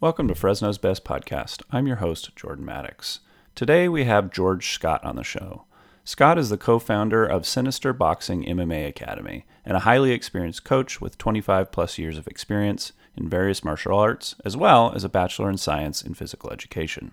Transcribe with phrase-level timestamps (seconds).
[0.00, 1.64] Welcome to Fresno's Best Podcast.
[1.72, 3.18] I'm your host, Jordan Mattox.
[3.56, 5.64] Today we have George Scott on the show.
[6.04, 11.00] Scott is the co founder of Sinister Boxing MMA Academy and a highly experienced coach
[11.00, 15.50] with 25 plus years of experience in various martial arts, as well as a Bachelor
[15.50, 17.10] in Science in Physical Education.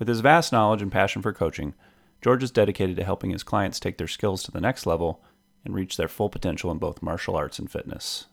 [0.00, 1.74] With his vast knowledge and passion for coaching,
[2.20, 5.22] George is dedicated to helping his clients take their skills to the next level
[5.64, 8.26] and reach their full potential in both martial arts and fitness.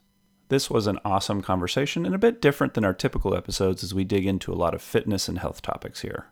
[0.47, 4.03] This was an awesome conversation and a bit different than our typical episodes as we
[4.03, 6.27] dig into a lot of fitness and health topics here.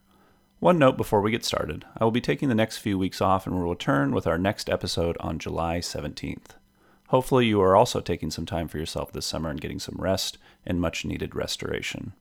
[0.60, 3.48] One note before we get started I will be taking the next few weeks off
[3.48, 6.52] and will return with our next episode on July 17th.
[7.08, 10.38] Hopefully, you are also taking some time for yourself this summer and getting some rest
[10.64, 12.14] and much needed restoration.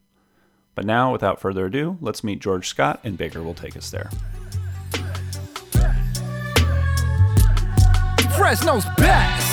[0.75, 4.09] But now, without further ado, let's meet George Scott, and Baker will take us there.
[8.35, 9.52] Fresno's best.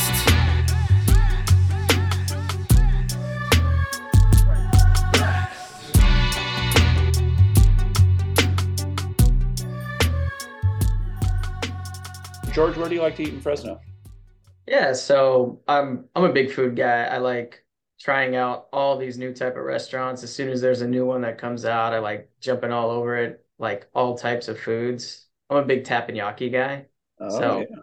[12.59, 13.79] George, where do you like to eat in Fresno?
[14.67, 17.05] Yeah, so I'm I'm a big food guy.
[17.05, 17.63] I like
[18.01, 20.23] trying out all these new type of restaurants.
[20.23, 23.15] As soon as there's a new one that comes out, I like jumping all over
[23.15, 25.27] it, like all types of foods.
[25.49, 26.87] I'm a big teppanyaki guy.
[27.21, 27.77] Oh, so yeah.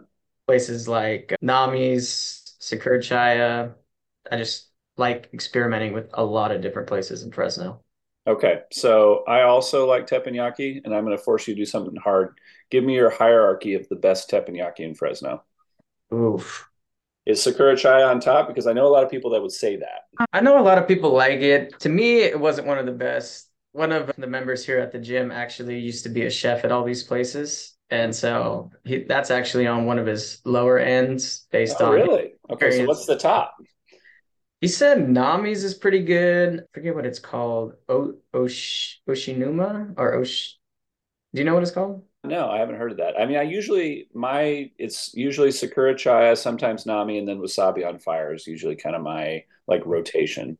[0.45, 3.73] places like Nami's, Sakura Chaya.
[4.31, 7.81] I just like experimenting with a lot of different places in Fresno.
[8.27, 11.95] Okay, so I also like teppanyaki, and I'm going to force you to do something
[11.95, 12.37] hard.
[12.69, 15.43] Give me your hierarchy of the best teppanyaki in Fresno.
[16.13, 16.69] Oof.
[17.25, 18.47] Is Sakura Chaya on top?
[18.47, 20.27] Because I know a lot of people that would say that.
[20.31, 21.77] I know a lot of people like it.
[21.81, 23.49] To me, it wasn't one of the best.
[23.73, 26.71] One of the members here at the gym actually used to be a chef at
[26.71, 27.75] all these places.
[27.89, 32.33] And so he, that's actually on one of his lower ends based Oh, on really?
[32.49, 33.55] Okay, so what's the top?
[34.61, 36.61] He said Nami's is pretty good.
[36.61, 37.73] I forget what it's called.
[37.87, 40.57] O Osh Oshinuma or Osh.
[41.33, 42.03] Do you know what it's called?
[42.27, 43.19] No, I haven't heard of that.
[43.19, 47.99] I mean, I usually my it's usually Sakura Chaya, sometimes Nami, and then Wasabi on
[47.99, 50.57] Fire is usually kind of my like rotation.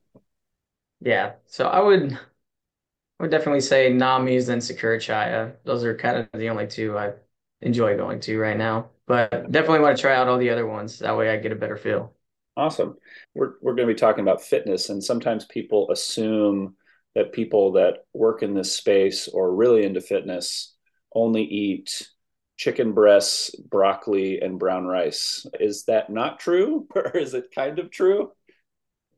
[1.02, 1.34] Yeah.
[1.46, 5.56] So I would I would definitely say Nami's then Sakura Chaya.
[5.64, 7.14] Those are kind of the only two I
[7.62, 8.92] enjoy going to right now.
[9.08, 11.00] But definitely want to try out all the other ones.
[11.00, 12.14] That way I get a better feel.
[12.56, 12.98] Awesome.
[13.36, 16.76] We're we're going to be talking about fitness, and sometimes people assume
[17.16, 20.77] that people that work in this space or really into fitness
[21.14, 22.10] only eat
[22.58, 25.46] chicken breasts, broccoli, and brown rice.
[25.60, 28.32] Is that not true, or is it kind of true?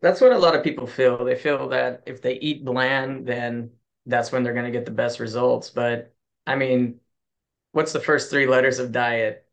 [0.02, 1.24] That's what a lot of people feel.
[1.26, 3.72] They feel that if they eat bland, then
[4.06, 5.70] that's when they're going to get the best results.
[5.70, 6.14] But
[6.48, 7.00] I mean,
[7.74, 9.46] what's the first three letters of diet?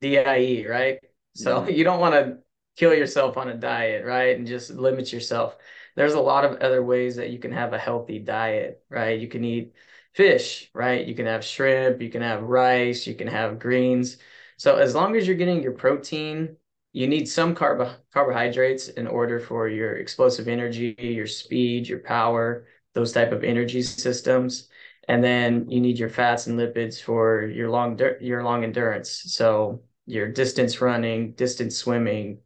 [0.00, 1.00] DIE, right?
[1.34, 1.72] So Mhm.
[1.76, 2.38] you don't want to
[2.76, 4.36] kill yourself on a diet, right?
[4.36, 5.56] And just limit yourself.
[5.96, 9.18] There's a lot of other ways that you can have a healthy diet, right?
[9.20, 9.74] You can eat
[10.14, 11.06] fish, right?
[11.06, 14.18] You can have shrimp, you can have rice, you can have greens.
[14.56, 16.56] So as long as you're getting your protein,
[16.92, 22.66] you need some carb carbohydrates in order for your explosive energy, your speed, your power,
[22.94, 24.68] those type of energy systems.
[25.08, 29.10] And then you need your fats and lipids for your long your long endurance.
[29.10, 32.38] So your distance running, distance swimming.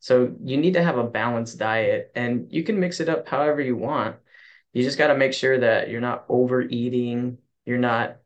[0.00, 3.60] So you need to have a balanced diet and you can mix it up however
[3.60, 4.16] you want.
[4.72, 8.18] You just got to make sure that you're not overeating, you're not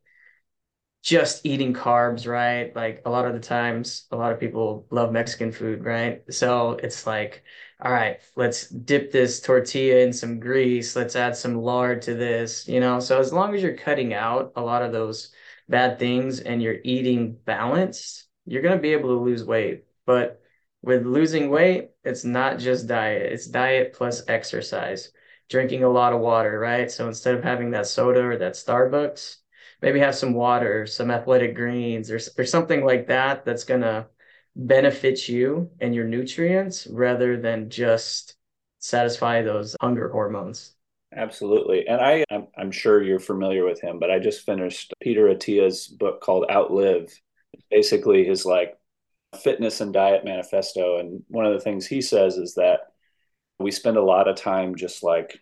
[1.03, 2.75] just eating carbs, right?
[2.77, 6.23] Like a lot of the times, a lot of people love Mexican food, right?
[6.33, 7.43] So it's like,
[7.81, 12.69] all right, let's dip this tortilla in some grease, let's add some lard to this,
[12.69, 13.01] you know?
[13.01, 15.33] So as long as you're cutting out a lot of those
[15.69, 19.85] bad things and you're eating balanced, you're going to be able to lose weight.
[20.07, 20.41] But
[20.83, 25.11] with losing weight, it's not just diet, it's diet plus exercise,
[25.53, 26.91] drinking a lot of water, right?
[26.91, 29.37] So instead of having that soda or that Starbucks,
[29.83, 34.09] maybe have some water, some athletic greens, or, or something like that that's going to
[34.57, 38.35] benefit you and your nutrients rather than just
[38.79, 40.75] satisfy those hunger hormones.
[41.15, 41.87] Absolutely.
[41.87, 45.87] And I, I'm, I'm sure you're familiar with him, but I just finished Peter Attia's
[45.87, 47.13] book called Outlive.
[47.71, 48.79] Basically, his like
[49.43, 50.99] fitness and diet manifesto.
[50.99, 52.81] And one of the things he says is that
[53.59, 55.39] we spend a lot of time just like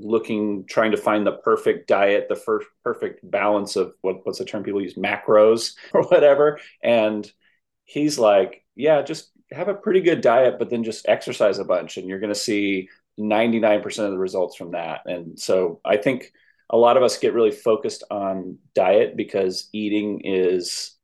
[0.00, 4.44] looking, trying to find the perfect diet, the first perfect balance of what, what's the
[4.44, 6.58] term people use, macros or whatever.
[6.82, 7.30] And
[7.84, 11.96] he's like, yeah, just have a pretty good diet, but then just exercise a bunch,
[11.96, 12.88] and you're going to see
[13.18, 15.00] 99% of the results from that.
[15.06, 16.32] And so I think
[16.70, 20.96] a lot of us get really focused on diet because eating is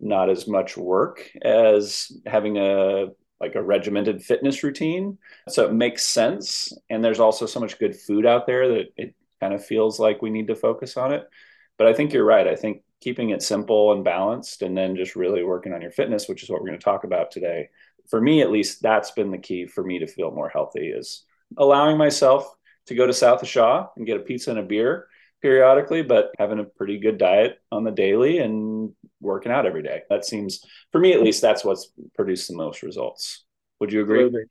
[0.00, 3.08] not as much work as having a
[3.42, 5.18] like a regimented fitness routine.
[5.48, 6.72] So it makes sense.
[6.88, 10.22] And there's also so much good food out there that it kind of feels like
[10.22, 11.28] we need to focus on it.
[11.76, 12.46] But I think you're right.
[12.46, 16.28] I think keeping it simple and balanced and then just really working on your fitness,
[16.28, 17.68] which is what we're going to talk about today.
[18.08, 21.24] For me, at least, that's been the key for me to feel more healthy is
[21.56, 22.54] allowing myself
[22.86, 25.08] to go to South of Shaw and get a pizza and a beer
[25.40, 28.92] periodically, but having a pretty good diet on the daily and
[29.22, 30.02] working out every day.
[30.10, 33.44] That seems, for me at least, that's what's produced the most results.
[33.80, 34.24] Would you agree?
[34.24, 34.50] Absolutely.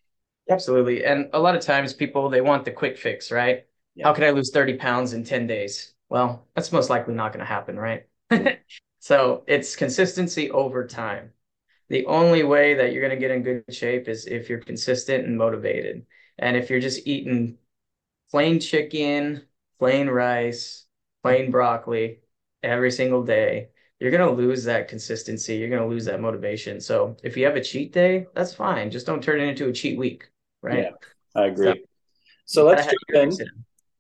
[0.49, 1.05] Absolutely.
[1.05, 3.65] And a lot of times people, they want the quick fix, right?
[3.95, 4.07] Yeah.
[4.07, 5.93] How can I lose 30 pounds in 10 days?
[6.09, 8.03] Well, that's most likely not going to happen, right?
[8.99, 11.31] so it's consistency over time.
[11.89, 15.25] The only way that you're going to get in good shape is if you're consistent
[15.25, 16.05] and motivated.
[16.39, 17.57] And if you're just eating
[18.31, 19.45] plain chicken,
[19.77, 20.85] plain rice,
[21.21, 22.21] plain broccoli
[22.63, 23.69] every single day,
[24.01, 25.55] you're going to lose that consistency.
[25.55, 26.81] You're going to lose that motivation.
[26.81, 28.89] So if you have a cheat day, that's fine.
[28.89, 30.27] Just don't turn it into a cheat week.
[30.63, 30.79] Right.
[30.79, 30.89] Yeah,
[31.35, 31.85] I agree.
[32.45, 33.47] So, so let's jump in.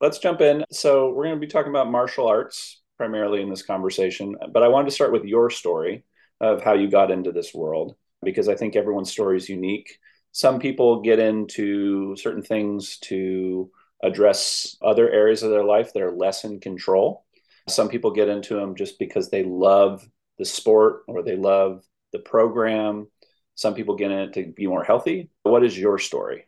[0.01, 0.65] Let's jump in.
[0.71, 4.69] So we're going to be talking about martial arts primarily in this conversation, but I
[4.69, 6.03] wanted to start with your story
[6.39, 9.99] of how you got into this world because I think everyone's story is unique.
[10.31, 13.69] Some people get into certain things to
[14.01, 17.23] address other areas of their life that are less in control.
[17.67, 22.19] Some people get into them just because they love the sport or they love the
[22.19, 23.07] program.
[23.55, 25.29] Some people get in it to be more healthy.
[25.43, 26.47] What is your story?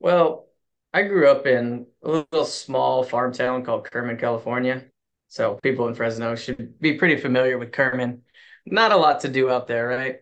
[0.00, 0.48] Well,
[0.92, 4.84] I grew up in a little small farm town called Kerman, California.
[5.28, 8.22] So people in Fresno should be pretty familiar with Kerman.
[8.66, 10.20] Not a lot to do out there, right?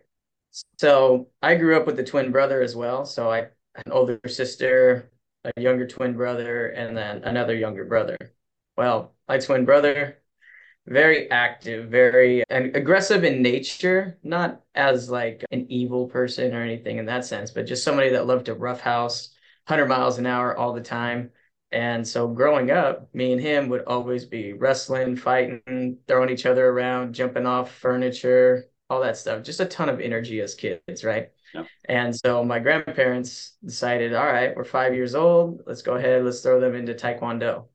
[0.79, 3.05] So I grew up with a twin brother as well.
[3.05, 5.11] So I an older sister,
[5.43, 8.17] a younger twin brother, and then another younger brother.
[8.81, 10.23] Well, my twin brother,
[10.87, 16.97] very active, very and aggressive in nature, not as like an evil person or anything
[16.97, 19.35] in that sense, but just somebody that loved to roughhouse
[19.67, 21.29] 100 miles an hour all the time.
[21.71, 26.67] And so growing up, me and him would always be wrestling, fighting, throwing each other
[26.67, 29.43] around, jumping off furniture, all that stuff.
[29.43, 31.29] Just a ton of energy as kids, right?
[31.87, 35.61] And so my grandparents decided, all right, we're five years old.
[35.67, 36.25] Let's go ahead.
[36.25, 37.65] Let's throw them into Taekwondo.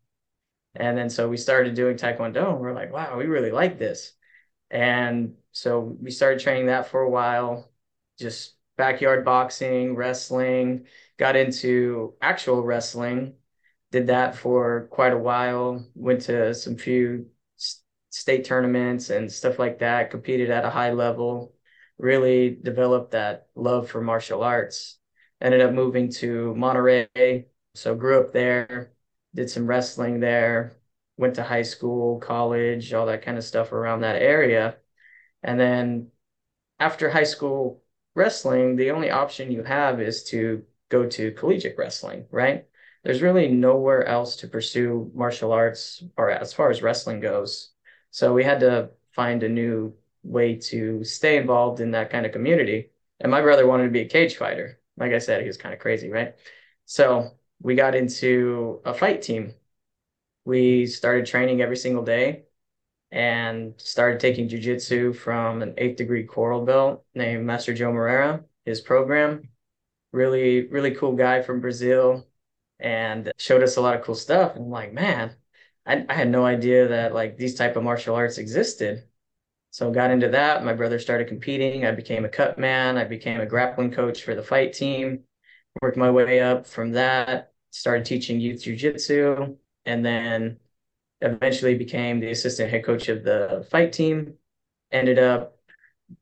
[0.78, 4.12] And then so we started doing Taekwondo and we're like, wow, we really like this.
[4.70, 7.70] And so we started training that for a while,
[8.18, 10.86] just backyard boxing, wrestling,
[11.18, 13.34] got into actual wrestling,
[13.92, 17.26] did that for quite a while, went to some few
[18.10, 21.54] state tournaments and stuff like that, competed at a high level
[21.98, 24.98] really developed that love for martial arts.
[25.40, 28.92] Ended up moving to Monterey, so grew up there,
[29.36, 30.72] did some wrestling there,
[31.16, 34.76] went to high school, college, all that kind of stuff around that area.
[35.42, 36.10] And then
[36.80, 37.82] after high school
[38.14, 42.66] wrestling, the only option you have is to go to collegiate wrestling, right?
[43.04, 47.70] There's really nowhere else to pursue martial arts or as far as wrestling goes.
[48.10, 52.32] So we had to find a new way to stay involved in that kind of
[52.32, 52.90] community.
[53.20, 54.80] And my brother wanted to be a cage fighter.
[54.96, 56.34] Like I said, he was kind of crazy, right?
[56.86, 59.54] So we got into a fight team.
[60.44, 62.44] We started training every single day
[63.10, 68.80] and started taking jujitsu from an eighth degree coral belt named Master Joe Moreira, his
[68.80, 69.48] program.
[70.12, 72.26] Really, really cool guy from Brazil
[72.78, 74.54] and showed us a lot of cool stuff.
[74.56, 75.34] And I'm like, man,
[75.84, 79.08] I, I had no idea that like these type of martial arts existed.
[79.70, 80.64] So got into that.
[80.64, 81.84] My brother started competing.
[81.84, 82.96] I became a cut man.
[82.96, 85.24] I became a grappling coach for the fight team.
[85.82, 87.52] Worked my way up from that.
[87.70, 90.58] Started teaching youth jujitsu, and then
[91.20, 94.34] eventually became the assistant head coach of the fight team.
[94.90, 95.58] Ended up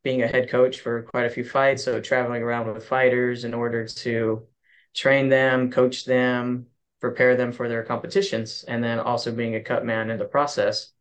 [0.02, 1.84] being a head coach for quite a few fights.
[1.84, 4.46] So traveling around with fighters in order to
[4.94, 6.66] train them, coach them,
[7.00, 10.93] prepare them for their competitions, and then also being a cut man in the process.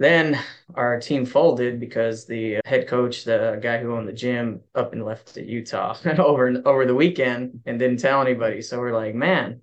[0.00, 0.42] Then
[0.74, 5.04] our team folded because the head coach, the guy who owned the gym, up and
[5.04, 8.62] left to Utah over over the weekend and didn't tell anybody.
[8.62, 9.60] So we're like, man,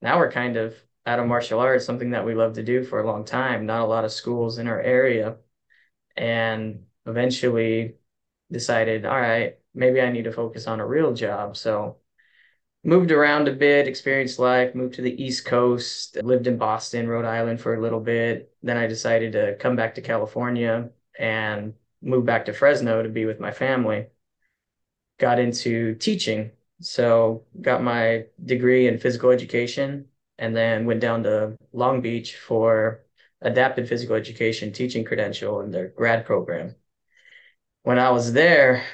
[0.00, 3.00] now we're kind of out of martial arts, something that we love to do for
[3.00, 3.66] a long time.
[3.66, 5.38] Not a lot of schools in our area,
[6.16, 7.96] and eventually
[8.52, 11.56] decided, all right, maybe I need to focus on a real job.
[11.56, 11.99] So
[12.82, 17.24] moved around a bit, experienced life, moved to the East Coast, lived in Boston, Rhode
[17.24, 18.54] Island for a little bit.
[18.62, 23.26] Then I decided to come back to California and move back to Fresno to be
[23.26, 24.06] with my family.
[25.18, 26.52] Got into teaching.
[26.80, 30.06] So got my degree in physical education
[30.38, 33.04] and then went down to Long Beach for
[33.42, 36.74] adapted physical education teaching credential in their grad program.
[37.82, 38.84] When I was there,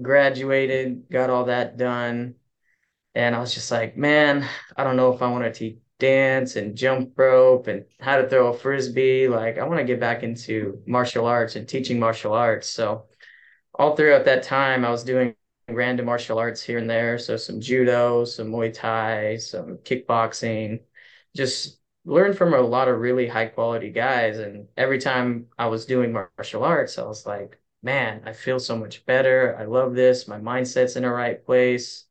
[0.00, 2.36] graduated, got all that done.
[3.16, 4.46] And I was just like, man,
[4.76, 8.28] I don't know if I want to teach dance and jump rope and how to
[8.28, 9.26] throw a frisbee.
[9.26, 12.68] Like, I want to get back into martial arts and teaching martial arts.
[12.68, 13.06] So,
[13.74, 15.34] all throughout that time, I was doing
[15.68, 17.18] random martial arts here and there.
[17.18, 20.82] So, some judo, some Muay Thai, some kickboxing,
[21.34, 24.38] just learned from a lot of really high quality guys.
[24.38, 28.76] And every time I was doing martial arts, I was like, man, I feel so
[28.76, 29.56] much better.
[29.58, 30.28] I love this.
[30.28, 32.05] My mindset's in the right place.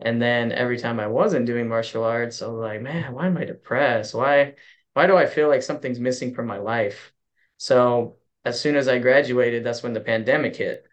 [0.00, 3.36] And then every time I wasn't doing martial arts, I was like, man, why am
[3.36, 4.14] I depressed?
[4.14, 4.54] Why,
[4.92, 7.12] why do I feel like something's missing from my life?
[7.58, 10.86] So as soon as I graduated, that's when the pandemic hit.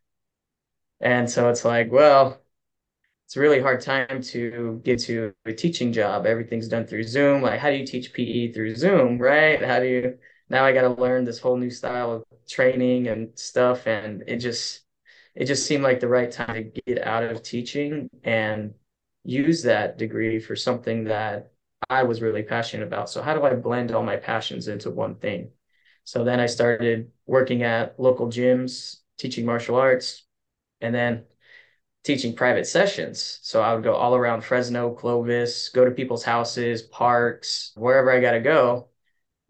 [0.99, 2.41] And so it's like, well,
[3.25, 6.25] it's a really hard time to get to a teaching job.
[6.25, 7.41] Everything's done through Zoom.
[7.41, 9.63] Like, how do you teach PE through Zoom, right?
[9.63, 10.17] How do you,
[10.49, 13.87] now I got to learn this whole new style of training and stuff.
[13.87, 14.81] And it just,
[15.33, 18.73] it just seemed like the right time to get out of teaching and
[19.23, 21.51] use that degree for something that
[21.89, 23.09] I was really passionate about.
[23.09, 25.51] So how do I blend all my passions into one thing?
[26.03, 30.25] So then I started working at local gyms, teaching martial arts,
[30.79, 31.25] and then
[32.03, 33.39] teaching private sessions.
[33.43, 38.19] So I would go all around Fresno, Clovis, go to people's houses, parks, wherever I
[38.19, 38.89] got to go,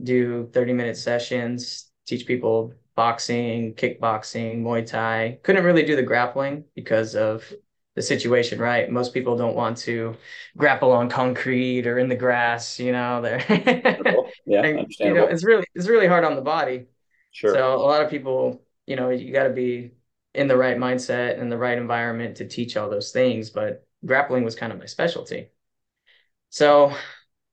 [0.04, 5.40] do 30 minute sessions, teach people boxing, kickboxing, Muay Thai.
[5.44, 7.51] Couldn't really do the grappling because of
[7.95, 8.89] the situation, right?
[8.89, 10.15] Most people don't want to
[10.57, 13.43] grapple on concrete or in the grass, you know, they're
[14.45, 16.88] yeah, and, you know, it's really it's really hard on the body.
[17.31, 17.53] Sure.
[17.53, 19.91] So a lot of people, you know, you got to be
[20.33, 23.50] in the right mindset and the right environment to teach all those things.
[23.50, 25.50] But grappling was kind of my specialty.
[26.50, 26.93] So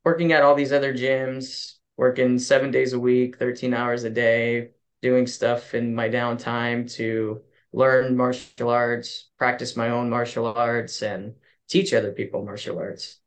[0.05, 4.71] working at all these other gyms, working seven days a week, 13 hours a day,
[5.03, 7.43] doing stuff in my downtime to
[7.73, 11.35] learn martial arts, practice my own martial arts, and
[11.69, 13.19] teach other people martial arts.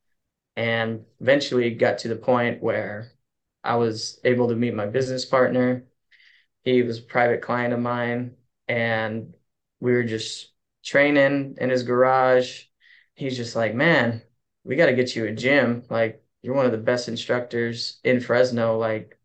[0.56, 3.12] And eventually got to the point where
[3.64, 5.86] I was able to meet my business partner.
[6.64, 8.36] He was a private client of mine,
[8.68, 9.34] and
[9.80, 10.52] we were just
[10.84, 12.64] training in his garage.
[13.16, 14.22] He's just like, man,
[14.64, 15.84] we got to get you a gym.
[15.90, 18.78] Like, you're one of the best instructors in Fresno.
[18.78, 19.20] Like,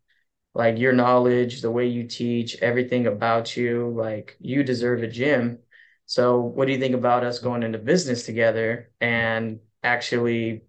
[0.57, 5.59] like your knowledge, the way you teach, everything about you, like you deserve a gym.
[6.07, 10.63] So what do you think about us going into business together and actually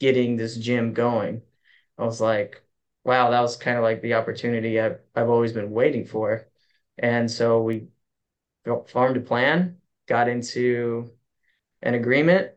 [0.00, 1.42] getting this gym going?
[1.98, 2.62] I was like,
[3.04, 6.48] wow, that was kind of like the opportunity I've I've always been waiting for.
[6.98, 7.88] And so we
[8.88, 11.10] formed a plan, got into
[11.82, 12.52] an agreement,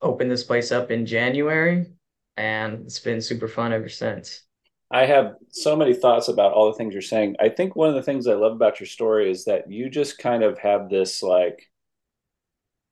[0.00, 1.92] opened this place up in January,
[2.36, 4.42] and it's been super fun ever since.
[4.92, 7.36] I have so many thoughts about all the things you're saying.
[7.40, 10.18] I think one of the things I love about your story is that you just
[10.18, 11.70] kind of have this like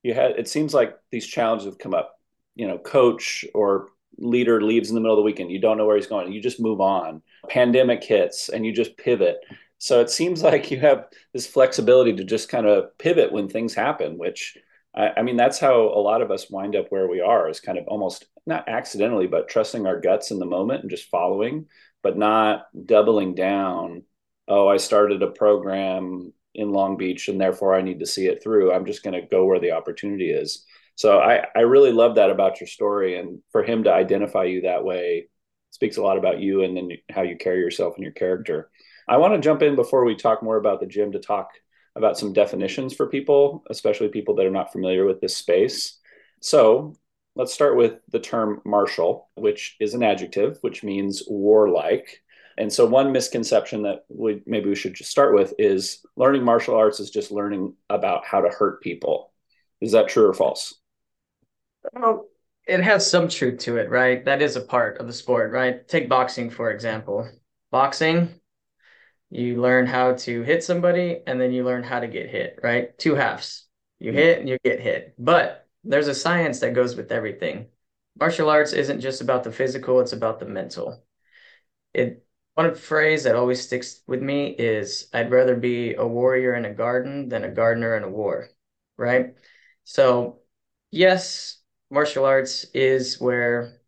[0.01, 2.19] you had it seems like these challenges have come up.
[2.55, 5.51] You know, coach or leader leaves in the middle of the weekend.
[5.51, 6.31] You don't know where he's going.
[6.33, 7.21] You just move on.
[7.49, 9.37] Pandemic hits and you just pivot.
[9.77, 13.73] So it seems like you have this flexibility to just kind of pivot when things
[13.73, 14.57] happen, which
[14.93, 17.77] I, mean, that's how a lot of us wind up where we are is kind
[17.77, 21.67] of almost not accidentally, but trusting our guts in the moment and just following
[22.03, 24.03] but not doubling down.
[24.47, 28.43] Oh, I started a program in Long Beach and therefore I need to see it
[28.43, 28.73] through.
[28.73, 30.65] I'm just going to go where the opportunity is.
[30.95, 33.17] So I, I really love that about your story.
[33.17, 35.29] And for him to identify you that way
[35.71, 38.69] speaks a lot about you and then how you carry yourself and your character.
[39.07, 41.49] I want to jump in before we talk more about the gym to talk
[41.95, 45.97] about some definitions for people, especially people that are not familiar with this space.
[46.41, 46.95] So
[47.35, 52.21] Let's start with the term martial, which is an adjective, which means warlike.
[52.57, 56.75] And so, one misconception that we maybe we should just start with is learning martial
[56.75, 59.31] arts is just learning about how to hurt people.
[59.79, 60.75] Is that true or false?
[61.93, 62.27] Well,
[62.67, 64.23] it has some truth to it, right?
[64.25, 65.87] That is a part of the sport, right?
[65.87, 67.27] Take boxing, for example.
[67.71, 68.29] Boxing,
[69.29, 72.97] you learn how to hit somebody and then you learn how to get hit, right?
[72.97, 73.65] Two halves.
[73.99, 74.17] You hmm.
[74.17, 75.15] hit and you get hit.
[75.17, 77.67] But there's a science that goes with everything.
[78.19, 81.03] Martial arts isn't just about the physical, it's about the mental.
[81.93, 86.65] It one phrase that always sticks with me is I'd rather be a warrior in
[86.65, 88.49] a garden than a gardener in a war,
[88.97, 89.35] right?
[89.85, 90.41] So,
[90.91, 91.59] yes,
[91.89, 93.81] martial arts is where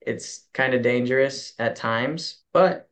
[0.00, 2.88] it's kind of dangerous at times, but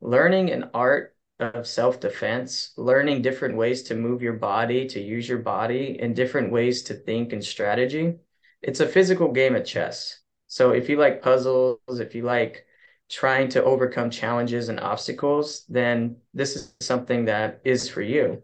[0.00, 5.38] learning an art of self-defense, learning different ways to move your body, to use your
[5.38, 8.16] body, and different ways to think and strategy.
[8.62, 10.20] It's a physical game of chess.
[10.46, 12.64] So if you like puzzles, if you like
[13.10, 18.42] trying to overcome challenges and obstacles, then this is something that is for you.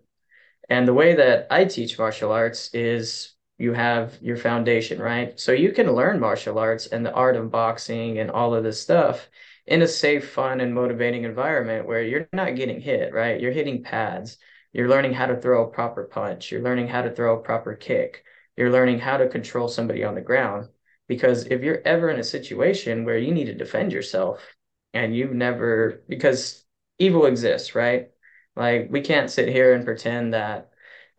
[0.68, 5.38] And the way that I teach martial arts is you have your foundation, right?
[5.38, 8.80] So you can learn martial arts and the art of boxing and all of this
[8.80, 9.28] stuff
[9.70, 13.40] in a safe, fun, and motivating environment where you're not getting hit, right?
[13.40, 14.36] You're hitting pads.
[14.72, 16.50] You're learning how to throw a proper punch.
[16.50, 18.24] You're learning how to throw a proper kick.
[18.56, 20.68] You're learning how to control somebody on the ground.
[21.06, 24.44] Because if you're ever in a situation where you need to defend yourself
[24.92, 26.64] and you've never, because
[26.98, 28.10] evil exists, right?
[28.56, 30.69] Like we can't sit here and pretend that,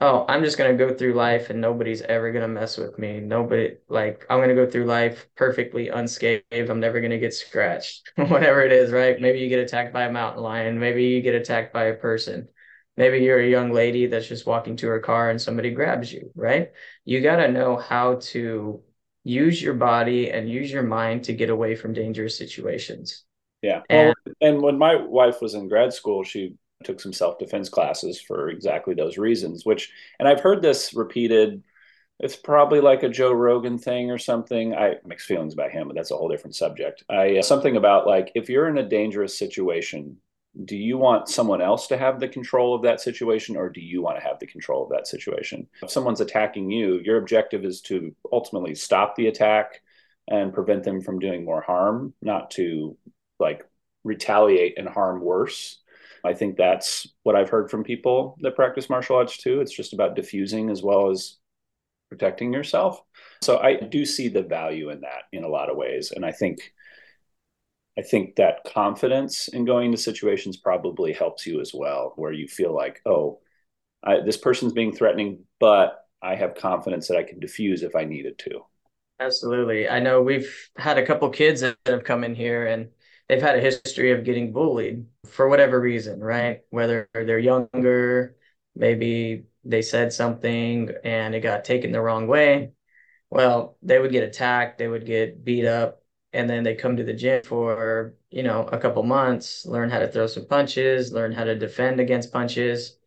[0.01, 3.20] oh, I'm just gonna go through life and nobody's ever gonna mess with me.
[3.20, 6.43] Nobody like I'm gonna go through life perfectly unscathed.
[6.51, 8.12] I'm never gonna get scratched.
[8.15, 9.22] Whatever it is, right?
[9.22, 12.48] Maybe you get attacked by a mountain lion, maybe you get attacked by a person.
[12.98, 16.31] Maybe you're a young lady that's just walking to her car and somebody grabs you,
[16.36, 16.72] right?
[17.05, 18.81] You gotta know how to
[19.24, 23.24] use your body and use your mind to get away from dangerous situations.
[23.62, 23.81] Yeah.
[23.89, 27.69] And, well, and when my wife was in grad school, she took some self defense
[27.69, 31.63] classes for exactly those reasons, which, and I've heard this repeated.
[32.19, 34.75] It's probably like a Joe Rogan thing or something.
[34.75, 37.03] I mixed feelings about him, but that's a whole different subject.
[37.09, 40.17] I uh, something about like if you're in a dangerous situation,
[40.65, 44.01] do you want someone else to have the control of that situation or do you
[44.01, 45.67] want to have the control of that situation?
[45.81, 49.81] If someone's attacking you, your objective is to ultimately stop the attack
[50.27, 52.97] and prevent them from doing more harm, not to
[53.39, 53.65] like
[54.03, 55.80] retaliate and harm worse.
[56.23, 59.61] I think that's what I've heard from people that practice martial arts too.
[59.61, 61.37] It's just about diffusing as well as
[62.09, 63.01] protecting yourself.
[63.41, 66.11] So I do see the value in that in a lot of ways.
[66.11, 66.73] And I think
[67.97, 72.47] I think that confidence in going to situations probably helps you as well, where you
[72.47, 73.39] feel like, oh,
[74.03, 78.05] I, this person's being threatening, but I have confidence that I can diffuse if I
[78.05, 78.61] needed to.
[79.19, 79.89] Absolutely.
[79.89, 82.89] I know we've had a couple kids that have come in here and
[83.31, 86.63] they've had a history of getting bullied for whatever reason, right?
[86.69, 88.35] Whether they're younger,
[88.75, 92.73] maybe they said something and it got taken the wrong way.
[93.29, 97.05] Well, they would get attacked, they would get beat up, and then they come to
[97.05, 101.31] the gym for, you know, a couple months, learn how to throw some punches, learn
[101.31, 102.97] how to defend against punches.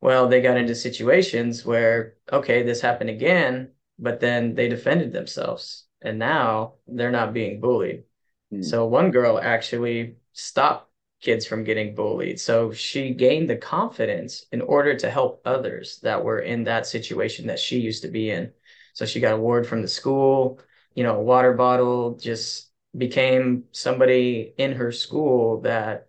[0.00, 5.86] Well, they got into situations where, okay, this happened again, but then they defended themselves
[6.00, 8.04] and now they're not being bullied.
[8.52, 8.62] Hmm.
[8.62, 10.90] So one girl actually stopped
[11.22, 12.38] kids from getting bullied.
[12.38, 17.46] So she gained the confidence in order to help others that were in that situation
[17.46, 18.52] that she used to be in.
[18.92, 20.60] So she got a award from the school,
[20.94, 26.08] you know, a water bottle, just became somebody in her school that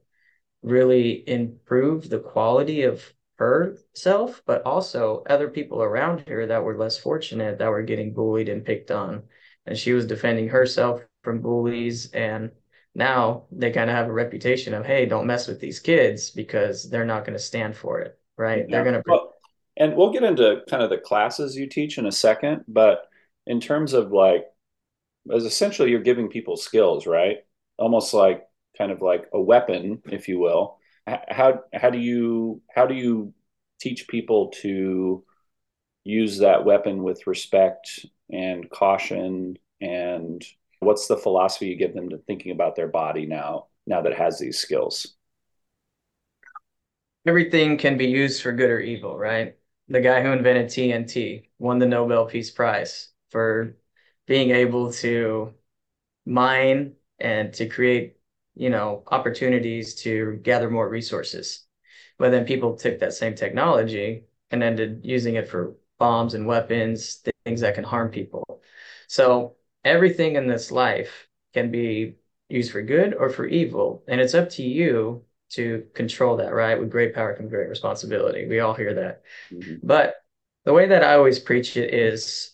[0.63, 6.97] really improved the quality of herself, but also other people around her that were less
[6.97, 9.23] fortunate that were getting bullied and picked on.
[9.65, 12.51] And she was defending herself from bullies and
[12.95, 16.89] now they kind of have a reputation of hey don't mess with these kids because
[16.89, 18.59] they're not going to stand for it right?
[18.59, 18.65] Yeah.
[18.69, 19.33] they're going to well,
[19.77, 23.07] and we'll get into kind of the classes you teach in a second but
[23.47, 24.45] in terms of like
[25.33, 27.37] as essentially you're giving people skills right?
[27.77, 28.43] Almost like
[28.77, 30.77] kind of like a weapon if you will.
[31.05, 33.33] How how do you how do you
[33.79, 35.23] teach people to
[36.03, 40.43] use that weapon with respect and caution and
[40.83, 44.39] what's the philosophy you give them to thinking about their body now now that has
[44.39, 45.15] these skills?
[47.25, 49.57] Everything can be used for good or evil right?
[49.89, 53.77] The guy who invented tnt won the nobel peace prize for
[54.27, 55.53] being able to
[56.25, 58.17] mine and to create
[58.55, 61.65] you know opportunities to gather more resources.
[62.17, 67.23] But then people took that same technology and ended using it for bombs and weapons
[67.45, 68.61] things that can harm people.
[69.07, 72.15] So everything in this life can be
[72.49, 74.03] used for good or for evil.
[74.07, 76.79] And it's up to you to control that, right?
[76.79, 78.47] With great power comes great responsibility.
[78.47, 79.23] We all hear that.
[79.51, 79.85] Mm-hmm.
[79.85, 80.15] But
[80.65, 82.51] the way that I always preach it is,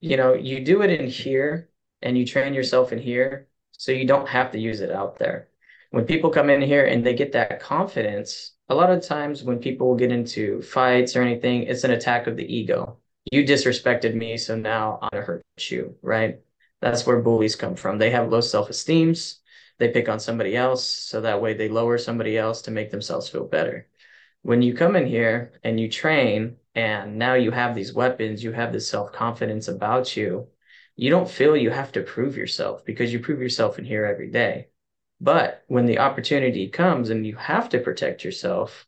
[0.00, 1.70] you know, you do it in here
[2.02, 5.48] and you train yourself in here so you don't have to use it out there.
[5.90, 9.58] When people come in here and they get that confidence, a lot of times when
[9.58, 12.98] people get into fights or anything, it's an attack of the ego
[13.30, 16.40] you disrespected me, so now I'm gonna hurt you, right?
[16.80, 17.98] That's where bullies come from.
[17.98, 19.40] They have low self-esteems.
[19.78, 23.28] They pick on somebody else, so that way they lower somebody else to make themselves
[23.28, 23.88] feel better.
[24.42, 28.52] When you come in here and you train, and now you have these weapons, you
[28.52, 30.48] have this self-confidence about you,
[30.94, 34.30] you don't feel you have to prove yourself because you prove yourself in here every
[34.30, 34.68] day.
[35.20, 38.86] But when the opportunity comes and you have to protect yourself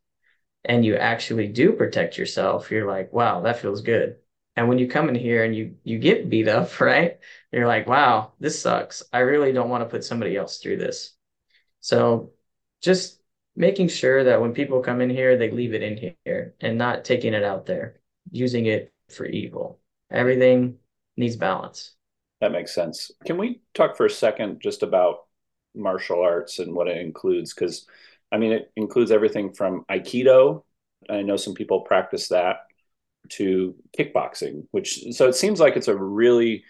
[0.64, 4.16] and you actually do protect yourself, you're like, wow, that feels good.
[4.59, 7.18] And when you come in here and you you get beat up, right?
[7.53, 9.05] You're like, wow, this sucks.
[9.12, 11.12] I really don't want to put somebody else through this.
[11.81, 12.33] So
[12.83, 13.21] just
[13.55, 17.05] making sure that when people come in here, they leave it in here and not
[17.05, 18.01] taking it out there,
[18.33, 19.79] using it for evil.
[20.11, 20.79] Everything
[21.16, 21.94] needs balance.
[22.40, 23.12] That makes sense.
[23.27, 25.27] Can we talk for a second just about
[25.77, 27.55] martial arts and what it includes?
[27.55, 27.87] Because,
[28.33, 30.64] I mean, it includes everything from Aikido.
[31.09, 32.67] I know some people practice that
[33.31, 36.64] to kickboxing, which so it seems like it's a really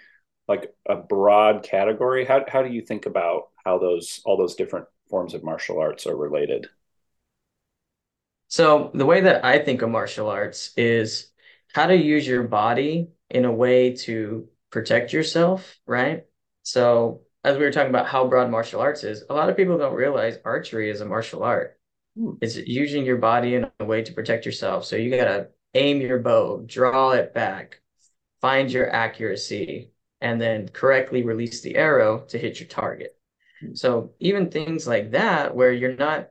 [0.49, 2.25] like a broad category.
[2.25, 6.07] How how do you think about how those all those different forms of martial arts
[6.07, 6.69] are related?
[8.49, 11.31] So the way that I think of martial arts is
[11.75, 16.25] how to use your body in a way to protect yourself, right?
[16.63, 19.79] So as we were talking about how broad martial arts is, a lot of people
[19.79, 21.79] don't realize archery is a martial art.
[22.17, 22.33] Hmm.
[22.41, 24.87] It's using your body in a way to protect yourself.
[24.87, 27.81] So you gotta aim your bow, draw it back,
[28.41, 33.17] find your accuracy, and then correctly release the arrow to hit your target.
[33.61, 33.75] Hmm.
[33.75, 36.31] So even things like that, where you're not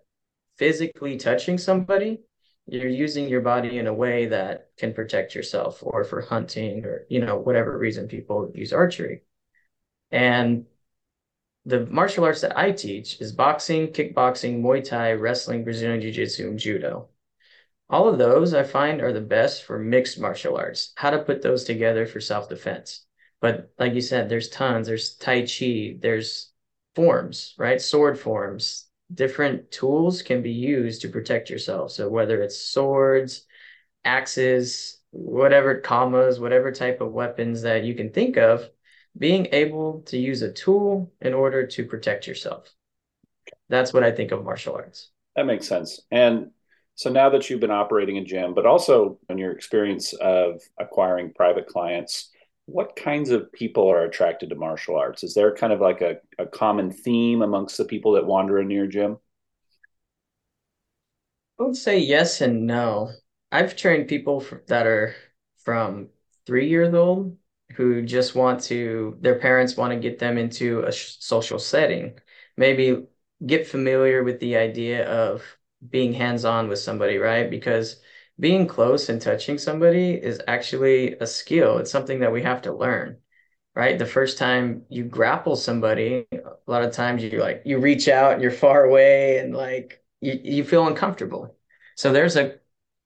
[0.57, 2.19] physically touching somebody,
[2.65, 7.05] you're using your body in a way that can protect yourself or for hunting or,
[7.09, 9.21] you know, whatever reason people use archery.
[10.11, 10.65] And
[11.65, 16.49] the martial arts that I teach is boxing, kickboxing, Muay Thai, wrestling, Brazilian Jiu Jitsu,
[16.49, 17.09] and Judo.
[17.89, 21.41] All of those I find are the best for mixed martial arts, how to put
[21.41, 23.05] those together for self defense.
[23.39, 26.51] But like you said, there's tons, there's Tai Chi, there's
[26.95, 27.79] forms, right?
[27.79, 31.91] Sword forms, different tools can be used to protect yourself.
[31.91, 33.45] So whether it's swords,
[34.03, 38.69] axes, whatever kamas, whatever type of weapons that you can think of,
[39.17, 42.73] being able to use a tool in order to protect yourself.
[43.69, 45.09] That's what I think of martial arts.
[45.35, 46.01] That makes sense.
[46.11, 46.51] And
[46.97, 51.31] so now that you've been operating a gym, but also in your experience of acquiring
[51.31, 52.31] private clients,
[52.65, 55.23] what kinds of people are attracted to martial arts?
[55.23, 58.73] Is there kind of like a, a common theme amongst the people that wander into
[58.73, 59.17] your gym?
[61.59, 63.11] I would say yes and no.
[63.51, 65.15] I've trained people that are
[65.57, 66.09] from
[66.47, 67.37] three years old
[67.75, 72.19] who just want to, their parents want to get them into a social setting,
[72.57, 73.05] maybe
[73.45, 75.43] get familiar with the idea of
[75.89, 77.49] being hands on with somebody, right?
[77.49, 78.01] Because
[78.39, 81.77] being close and touching somebody is actually a skill.
[81.79, 83.17] It's something that we have to learn,
[83.75, 83.97] right?
[83.97, 88.33] The first time you grapple somebody, a lot of times you like you reach out
[88.33, 91.55] and you're far away and like you, you feel uncomfortable.
[91.95, 92.55] So there's a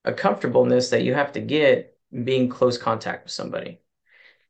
[0.03, 3.81] a comfortableness that you have to get being close contact with somebody.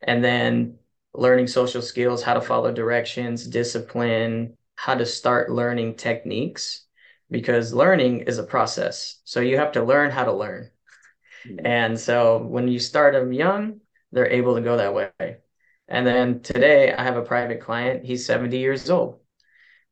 [0.02, 0.78] And then
[1.14, 6.86] learning social skills, how to follow directions, discipline, how to start learning techniques
[7.32, 9.22] because learning is a process.
[9.24, 10.70] So you have to learn how to learn.
[11.48, 11.66] Mm-hmm.
[11.66, 13.80] And so when you start them young,
[14.12, 15.38] they're able to go that way.
[15.88, 18.06] And then today I have a private client.
[18.06, 19.20] He's 70 years old.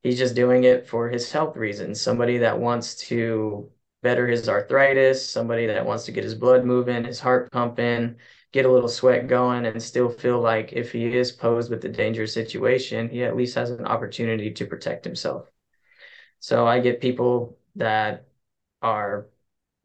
[0.03, 1.99] He's just doing it for his health reasons.
[1.99, 3.71] Somebody that wants to
[4.01, 8.15] better his arthritis, somebody that wants to get his blood moving, his heart pumping,
[8.53, 11.89] get a little sweat going, and still feel like if he is posed with a
[11.89, 15.51] dangerous situation, he at least has an opportunity to protect himself.
[16.39, 18.27] So I get people that
[18.81, 19.27] are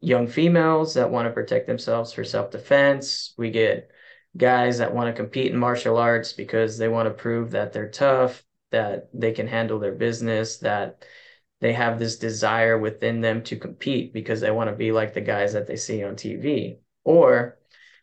[0.01, 3.33] young females that want to protect themselves for self-defense.
[3.37, 3.89] We get
[4.37, 7.89] guys that want to compete in martial arts because they want to prove that they're
[7.89, 11.05] tough, that they can handle their business, that
[11.61, 15.21] they have this desire within them to compete because they want to be like the
[15.21, 16.77] guys that they see on TV.
[17.03, 17.57] Or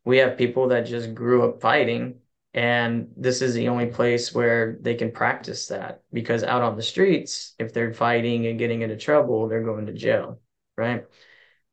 [0.04, 2.16] we have people that just grew up fighting
[2.54, 6.82] and this is the only place where they can practice that because out on the
[6.82, 10.38] streets, if they're fighting and getting into trouble, they're going to jail,
[10.76, 11.06] right?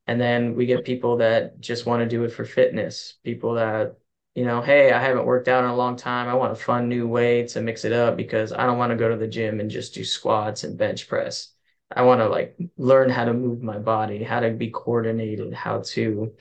[0.08, 3.98] And then we get people that just want to do it for fitness, people that,
[4.36, 6.30] you know, hey, I haven't worked out in a long time.
[6.30, 8.98] I want a fun new way to mix it up because I don't want to
[8.98, 11.54] go to the gym and just do squats and bench press.
[11.92, 15.82] I want to like learn how to move my body, how to be coordinated, how
[15.88, 16.34] to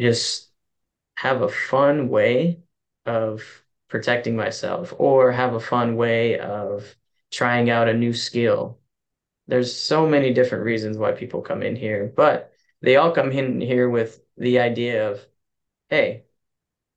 [0.00, 0.50] just
[1.16, 2.60] have a fun way
[3.10, 3.42] of
[3.88, 6.94] protecting myself or have a fun way of
[7.30, 8.78] trying out a new skill.
[9.46, 13.60] There's so many different reasons why people come in here, but they all come in
[13.60, 15.20] here with the idea of,
[15.88, 16.24] hey,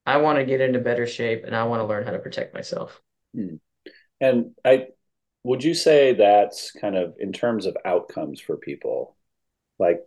[0.06, 2.54] I want to get into better shape and I want to learn how to protect
[2.54, 3.02] myself.
[3.34, 3.56] Hmm.
[4.22, 4.88] And I
[5.44, 9.18] would you say that's kind of in terms of outcomes for people,
[9.80, 10.02] like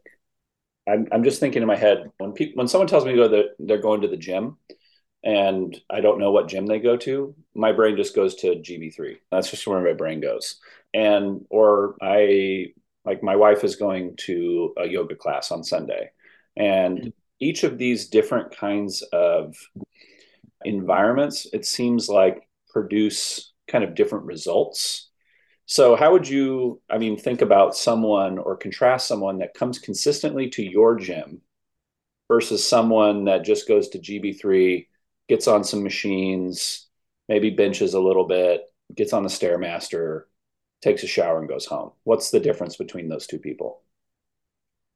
[0.88, 3.56] I'm I'm just thinking in my head when people when someone tells me go that
[3.58, 4.56] they're going to the gym,
[5.24, 9.16] and I don't know what gym they go to, my brain just goes to GB3.
[9.30, 10.60] That's just where my brain goes.
[10.94, 12.68] And, or I,
[13.04, 16.10] like, my wife is going to a yoga class on Sunday.
[16.56, 19.56] And each of these different kinds of
[20.64, 25.10] environments, it seems like produce kind of different results.
[25.66, 30.48] So, how would you, I mean, think about someone or contrast someone that comes consistently
[30.50, 31.40] to your gym
[32.28, 34.86] versus someone that just goes to GB3,
[35.28, 36.86] gets on some machines,
[37.28, 38.62] maybe benches a little bit,
[38.94, 40.22] gets on the Stairmaster,
[40.82, 41.92] takes a shower, and goes home?
[42.04, 43.82] What's the difference between those two people?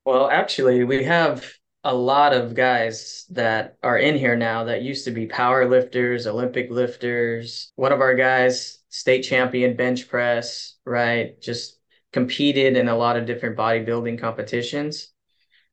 [0.05, 1.47] Well, actually, we have
[1.85, 6.27] a lot of guys that are in here now that used to be power lifters,
[6.27, 7.73] Olympic lifters.
[7.77, 11.41] One of our guys, state champion bench press, right?
[11.41, 11.79] Just
[12.13, 15.09] competed in a lot of different bodybuilding competitions.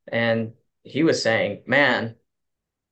[0.07, 2.15] And he was saying, man,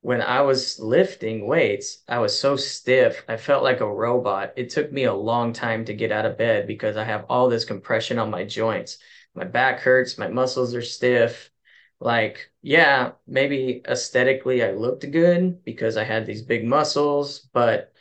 [0.06, 3.24] when I was lifting weights, I was so stiff.
[3.28, 4.52] I felt like a robot.
[4.56, 7.48] It took me a long time to get out of bed because I have all
[7.48, 8.98] this compression on my joints.
[9.34, 11.50] My back hurts, my muscles are stiff.
[11.98, 17.92] Like, yeah, maybe aesthetically I looked good because I had these big muscles, but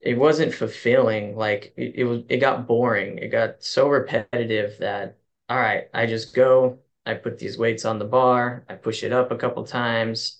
[0.00, 1.36] it wasn't fulfilling.
[1.36, 3.18] Like it, it was, it got boring.
[3.18, 5.18] It got so repetitive that,
[5.48, 9.12] all right, I just go, I put these weights on the bar, I push it
[9.12, 10.37] up a couple times,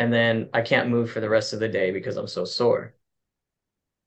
[0.00, 2.94] and then I can't move for the rest of the day because I'm so sore.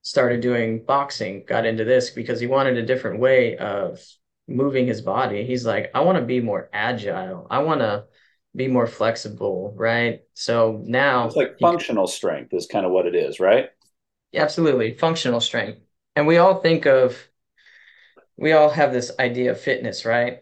[0.01, 4.03] Started doing boxing, got into this because he wanted a different way of
[4.47, 5.45] moving his body.
[5.45, 7.45] He's like, I want to be more agile.
[7.47, 8.06] I want to
[8.56, 10.21] be more flexible, right?
[10.34, 13.69] So now it's like functional can, strength is kind of what it is, right?
[14.34, 15.77] Absolutely, functional strength.
[16.15, 17.15] And we all think of
[18.36, 20.39] we all have this idea of fitness, right?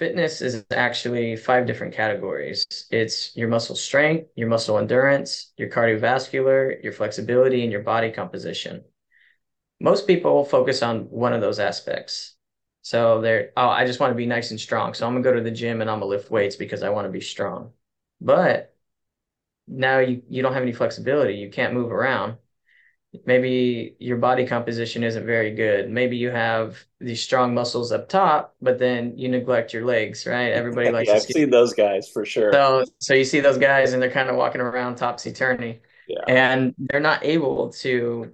[0.00, 2.64] Fitness is actually five different categories.
[2.90, 8.82] It's your muscle strength, your muscle endurance, your cardiovascular, your flexibility, and your body composition.
[9.78, 12.34] Most people focus on one of those aspects.
[12.80, 14.94] So they're, oh, I just want to be nice and strong.
[14.94, 17.04] So I'm gonna go to the gym and I'm gonna lift weights because I want
[17.04, 17.74] to be strong.
[18.22, 18.74] But
[19.68, 21.34] now you, you don't have any flexibility.
[21.34, 22.38] You can't move around
[23.26, 25.90] maybe your body composition isn't very good.
[25.90, 30.52] Maybe you have these strong muscles up top, but then you neglect your legs, right?
[30.52, 32.52] Everybody likes yeah, I've seen those guys for sure.
[32.52, 35.80] So so you see those guys and they're kind of walking around topsy turvy.
[36.08, 36.24] Yeah.
[36.28, 38.32] And they're not able to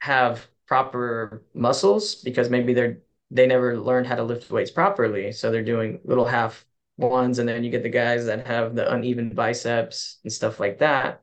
[0.00, 2.98] have proper muscles because maybe they're
[3.30, 5.32] they never learned how to lift weights properly.
[5.32, 6.64] So they're doing little half
[6.96, 10.78] ones and then you get the guys that have the uneven biceps and stuff like
[10.78, 11.22] that.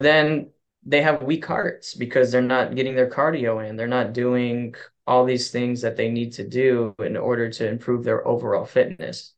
[0.00, 0.50] Then
[0.84, 3.76] they have weak hearts because they're not getting their cardio in.
[3.76, 4.74] They're not doing
[5.06, 9.34] all these things that they need to do in order to improve their overall fitness.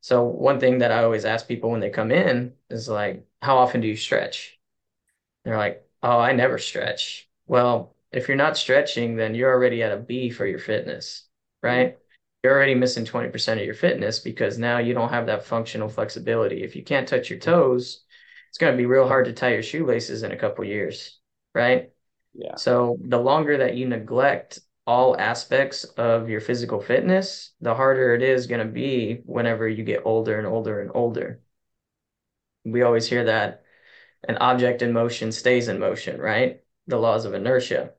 [0.00, 3.58] So one thing that I always ask people when they come in is like, how
[3.58, 4.58] often do you stretch?
[5.44, 7.28] They're like, oh, I never stretch.
[7.46, 11.26] Well, if you're not stretching, then you're already at a B for your fitness,
[11.62, 11.98] right?
[12.42, 16.62] You're already missing 20% of your fitness because now you don't have that functional flexibility.
[16.62, 18.04] If you can't touch your toes,
[18.56, 21.18] it's going to be real hard to tie your shoelaces in a couple years,
[21.54, 21.90] right?
[22.32, 22.54] Yeah.
[22.54, 28.22] So the longer that you neglect all aspects of your physical fitness, the harder it
[28.22, 31.42] is going to be whenever you get older and older and older.
[32.64, 33.62] We always hear that
[34.26, 36.62] an object in motion stays in motion, right?
[36.86, 37.90] The laws of inertia.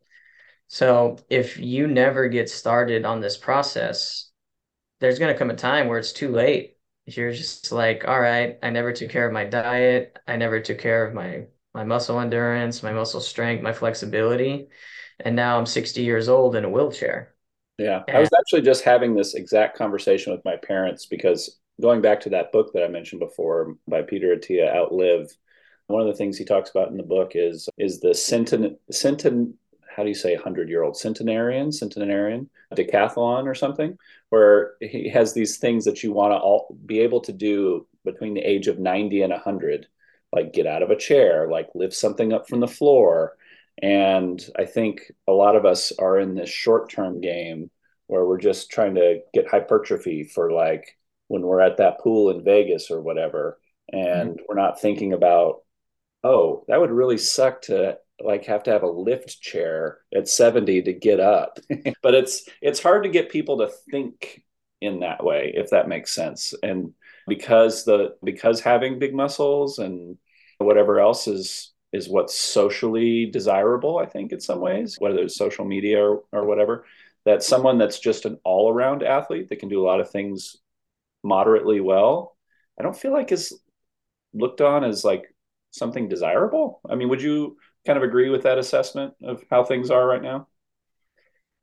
[0.70, 4.32] So if you never get started on this process,
[5.02, 6.77] there's going to come a time where it's too late
[7.08, 10.18] you're just like, all right, I never took care of my diet.
[10.28, 14.68] I never took care of my my muscle endurance, my muscle strength, my flexibility.
[15.20, 17.36] And now I'm 60 years old in a wheelchair.
[17.78, 18.04] Yeah.
[18.08, 22.20] And I was actually just having this exact conversation with my parents because going back
[22.22, 25.30] to that book that I mentioned before by Peter Attia, Outlive,
[25.86, 29.54] one of the things he talks about in the book is is the centen, centen
[29.98, 33.98] how do you say 100 year old centenarian centenarian decathlon or something
[34.30, 38.36] where he has these things that you want to all be able to do between
[38.36, 39.88] the age of 90 and 100
[40.32, 43.36] like get out of a chair like lift something up from the floor
[43.82, 47.72] and i think a lot of us are in this short term game
[48.06, 52.44] where we're just trying to get hypertrophy for like when we're at that pool in
[52.44, 53.60] vegas or whatever
[53.92, 54.42] and mm-hmm.
[54.48, 55.62] we're not thinking about
[56.24, 60.84] oh that would really suck to like have to have a lift chair at 70
[60.84, 61.60] to get up.
[62.02, 64.44] But it's it's hard to get people to think
[64.82, 66.54] in that way if that makes sense.
[66.64, 66.94] And
[67.28, 70.18] because the because having big muscles and
[70.60, 75.64] whatever else is is what's socially desirable i think in some ways whether it's social
[75.66, 76.86] media or, or whatever
[77.26, 80.58] that someone that's just an all-around athlete that can do a lot of things
[81.24, 82.36] moderately well
[82.80, 83.54] i don't feel like is
[84.34, 85.34] looked on as like
[85.72, 86.82] something desirable.
[86.90, 90.22] I mean would you kind of agree with that assessment of how things are right
[90.22, 90.48] now?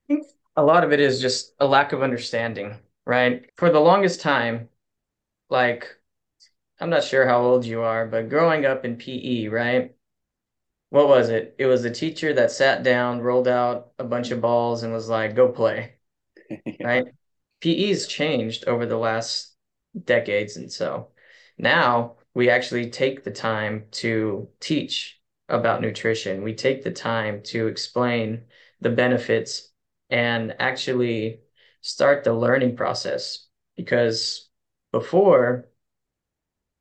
[0.09, 3.51] I think a lot of it is just a lack of understanding, right?
[3.57, 4.69] For the longest time,
[5.51, 5.97] like,
[6.81, 9.95] I'm not sure how old you are, but growing up in PE, right?
[10.91, 11.57] What was it?
[11.59, 15.09] It was a teacher that sat down, rolled out a bunch of balls, and was
[15.09, 15.97] like, go play.
[16.49, 16.59] yeah.
[16.85, 17.05] right?
[17.61, 19.55] PE's changed over the last
[20.05, 20.57] decades.
[20.57, 21.11] And so
[21.59, 26.42] now we actually take the time to teach about nutrition.
[26.42, 28.44] We take the time to explain
[28.80, 29.70] the benefits
[30.11, 31.40] and actually
[31.80, 34.48] start the learning process because
[34.92, 35.68] before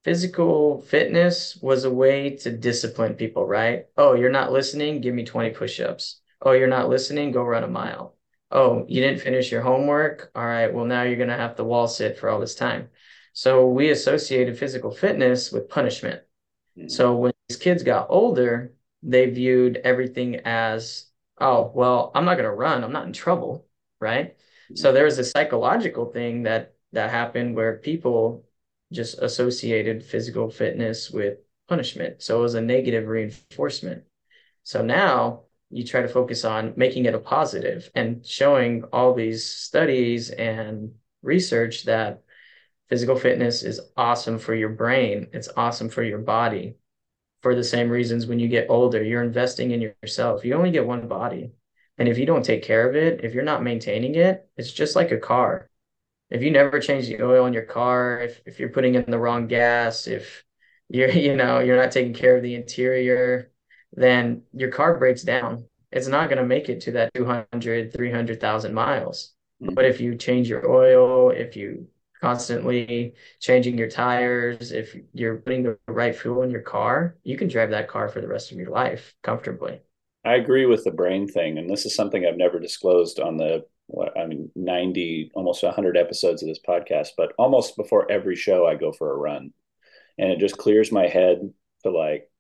[0.04, 3.86] physical fitness was a way to discipline people, right?
[3.98, 6.22] Oh, you're not listening, give me 20 push-ups.
[6.42, 8.16] Oh, you're not listening, go run a mile.
[8.52, 10.30] Oh, you didn't finish your homework.
[10.36, 12.90] All right, well, now you're going to have to wall sit for all this time.
[13.34, 16.22] So we associated physical fitness with punishment.
[16.78, 16.90] Mm-hmm.
[16.90, 21.08] So when kids got older, they viewed everything as,
[21.40, 22.84] oh, well, I'm not going to run.
[22.84, 23.68] I'm not in trouble,
[24.00, 24.36] right?
[24.36, 24.76] Mm-hmm.
[24.76, 28.46] So there was a psychological thing that that happened where people
[28.92, 32.22] just associated physical fitness with punishment.
[32.22, 34.04] So it was a negative reinforcement.
[34.64, 39.44] So now you try to focus on making it a positive and showing all these
[39.44, 42.22] studies and research that
[42.90, 46.76] physical fitness is awesome for your brain, it's awesome for your body.
[47.44, 50.44] For the same reasons, when you get older, you're investing in yourself.
[50.44, 51.52] You only get one body.
[52.00, 54.96] And if you don't take care of it, if you're not maintaining it, it's just
[54.96, 55.70] like a car
[56.34, 59.20] if you never change the oil in your car, if if you're putting in the
[59.20, 60.44] wrong gas, if
[60.90, 63.52] you're you know you're not taking care of the interior,
[63.94, 65.66] then your car breaks down.
[65.92, 69.34] It's not going to make it to that 200, 300,000 miles.
[69.62, 69.76] Mm-hmm.
[69.76, 71.88] But if you change your oil, if you
[72.24, 77.50] constantly changing your tires, if you're putting the right fuel in your car, you can
[77.50, 79.82] drive that car for the rest of your life comfortably.
[80.24, 81.58] I agree with the brain thing.
[81.58, 85.98] And this is something I've never disclosed on the what I mean, 90, almost 100
[85.98, 89.52] episodes of this podcast, but almost before every show, I go for a run.
[90.18, 91.52] And it just clears my head
[91.84, 92.32] to like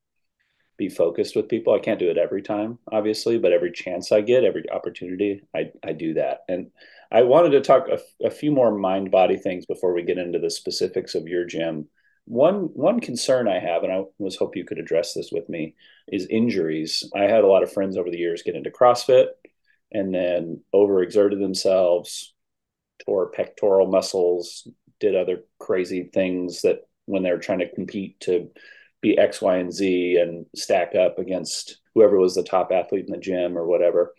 [0.77, 1.73] be focused with people.
[1.73, 5.71] I can't do it every time, obviously, but every chance I get, every opportunity, I,
[5.83, 6.39] I do that.
[6.47, 6.71] And
[7.13, 10.39] I wanted to talk a, a few more mind body things before we get into
[10.39, 11.87] the specifics of your gym.
[12.25, 15.75] One one concern I have, and I was hope you could address this with me,
[16.07, 17.07] is injuries.
[17.15, 19.27] I had a lot of friends over the years get into CrossFit
[19.91, 22.33] and then overexerted themselves,
[23.05, 24.67] tore pectoral muscles,
[24.99, 28.49] did other crazy things that when they're trying to compete to
[29.01, 33.11] be X, Y, and Z and stack up against whoever was the top athlete in
[33.11, 34.13] the gym or whatever.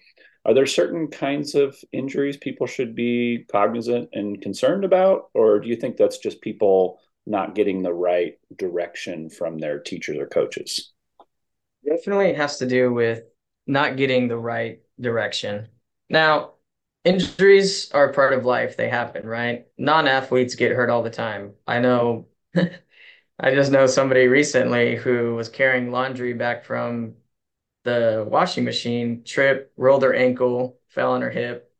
[0.47, 5.31] Are there certain kinds of injuries people should be cognizant and concerned about?
[5.35, 10.19] Or do you think that's just people not getting the right direction from their teachers
[10.19, 10.93] or coaches?
[11.87, 13.23] Definitely it has to do with
[13.67, 15.69] not getting the right direction.
[16.11, 16.53] Now,
[17.05, 18.77] injuries are part of life.
[18.77, 19.67] They happen, right?
[19.79, 21.55] Non-athletes get hurt all the time.
[21.67, 22.27] I know
[23.41, 27.15] I just know somebody recently who was carrying laundry back from
[27.85, 31.71] the washing machine, tripped, rolled her ankle, fell on her hip,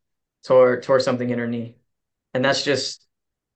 [0.45, 1.77] tore tore something in her knee.
[2.33, 3.07] And that's just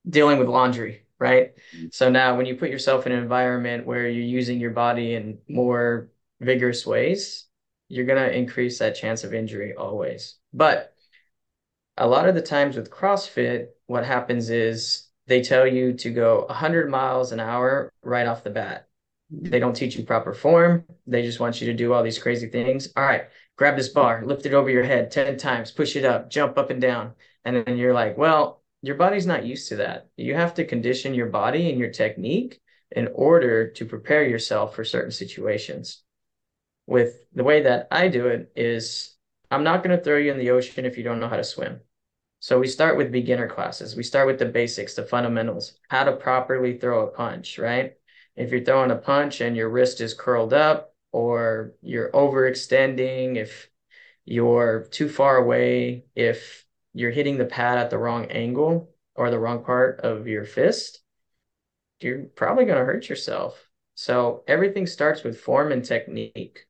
[0.08, 1.54] dealing with laundry, right?
[1.76, 1.86] Mm-hmm.
[1.92, 5.38] So now when you put yourself in an environment where you're using your body in
[5.48, 7.46] more vigorous ways,
[7.88, 10.36] you're going to increase that chance of injury always.
[10.52, 10.94] But
[11.96, 16.44] a lot of the times with CrossFit, what happens is they tell you to go
[16.46, 18.87] 100 miles an hour right off the bat.
[19.30, 20.84] They don't teach you proper form.
[21.06, 22.88] They just want you to do all these crazy things.
[22.96, 23.24] All right,
[23.56, 26.70] grab this bar, lift it over your head 10 times, push it up, jump up
[26.70, 27.12] and down.
[27.44, 30.08] And then you're like, well, your body's not used to that.
[30.16, 32.60] You have to condition your body and your technique
[32.90, 36.02] in order to prepare yourself for certain situations
[36.88, 39.14] with the way that I do it is
[39.50, 41.44] I'm not going to throw you in the ocean if you don't know how to
[41.44, 41.80] swim.
[42.40, 43.94] So we start with beginner classes.
[43.94, 47.94] We start with the basics, the fundamentals, how to properly throw a punch, right?
[48.38, 53.68] If you're throwing a punch and your wrist is curled up or you're overextending, if
[54.24, 59.40] you're too far away, if you're hitting the pad at the wrong angle or the
[59.40, 61.00] wrong part of your fist,
[61.98, 63.68] you're probably going to hurt yourself.
[63.96, 66.64] So everything starts with form and technique.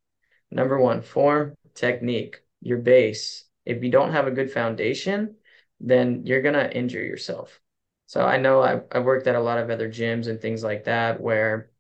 [0.51, 3.45] Number one, form, technique, your base.
[3.67, 5.35] If you don't have a good foundation,
[5.81, 7.61] then you're going to injure yourself.
[8.09, 10.85] So I know I've, I've worked at a lot of other gyms and things like
[10.85, 11.71] that where,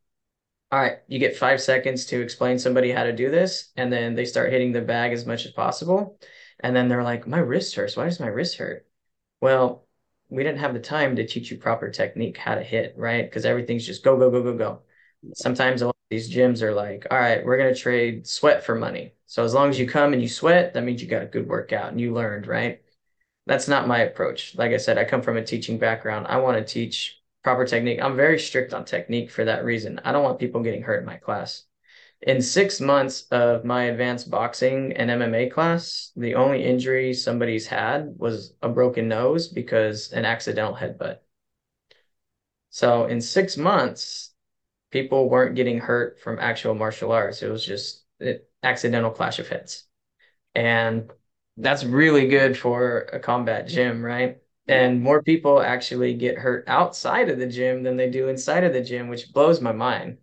[0.70, 4.14] all right, you get five seconds to explain somebody how to do this, and then
[4.14, 6.20] they start hitting the bag as much as possible.
[6.60, 7.96] And then they're like, my wrist hurts.
[7.96, 8.86] Why does my wrist hurt?
[9.40, 9.86] Well,
[10.28, 13.24] we didn't have the time to teach you proper technique, how to hit, right?
[13.24, 14.82] Because everything's just go, go, go, go, go.
[15.32, 19.14] Sometimes a these gyms are like, all right, we're going to trade sweat for money.
[19.26, 21.48] So as long as you come and you sweat, that means you got a good
[21.48, 22.82] workout and you learned, right?
[23.48, 24.54] That's not my approach.
[24.56, 26.26] Like I said, I come from a teaching background.
[26.28, 28.00] I want to teach proper technique.
[28.00, 30.00] I'm very strict on technique for that reason.
[30.04, 31.64] I don't want people getting hurt in my class.
[32.22, 38.14] in six months of my advanced boxing and MMA class, the only injury somebody's had
[38.18, 41.20] was a broken nose because an accidental headbutt.
[42.70, 44.32] So in six months,
[44.90, 47.42] people weren't getting hurt from actual martial arts.
[47.42, 49.84] It was just an accidental clash of heads.
[50.54, 51.10] And
[51.58, 54.38] that's really good for a combat gym, right?
[54.68, 58.72] And more people actually get hurt outside of the gym than they do inside of
[58.72, 60.18] the gym, which blows my mind,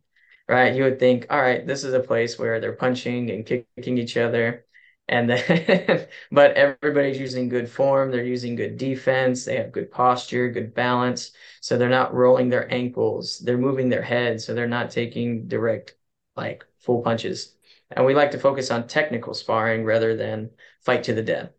[0.47, 0.75] right?
[0.75, 4.17] You would think, all right, this is a place where they're punching and kicking each
[4.17, 4.65] other.
[5.07, 8.11] And then, but everybody's using good form.
[8.11, 9.45] They're using good defense.
[9.45, 11.31] They have good posture, good balance.
[11.61, 13.39] So they're not rolling their ankles.
[13.39, 14.45] They're moving their heads.
[14.45, 15.95] So they're not taking direct,
[16.36, 17.55] like full punches.
[17.91, 20.49] And we like to focus on technical sparring rather than
[20.86, 21.49] fight to the death.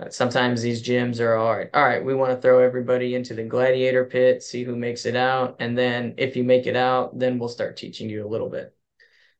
[0.00, 1.68] Uh, sometimes these gyms are all right.
[1.74, 5.16] All right, we want to throw everybody into the gladiator pit, see who makes it
[5.16, 5.56] out.
[5.60, 8.74] And then if you make it out, then we'll start teaching you a little bit.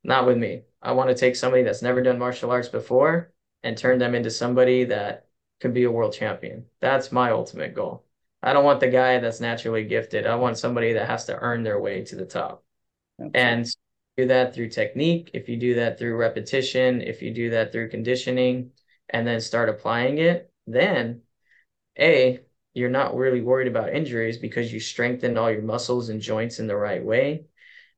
[0.04, 0.62] Not with me.
[0.82, 4.30] I want to take somebody that's never done martial arts before and turn them into
[4.30, 5.26] somebody that
[5.60, 6.66] could be a world champion.
[6.80, 8.04] That's my ultimate goal.
[8.42, 10.26] I don't want the guy that's naturally gifted.
[10.26, 12.64] I want somebody that has to earn their way to the top.
[13.20, 13.40] Absolutely.
[13.40, 13.66] And
[14.16, 17.88] do that through technique, if you do that through repetition, if you do that through
[17.88, 18.72] conditioning,
[19.12, 21.22] and then start applying it, then
[21.98, 22.40] A,
[22.74, 26.66] you're not really worried about injuries because you strengthened all your muscles and joints in
[26.66, 27.44] the right way.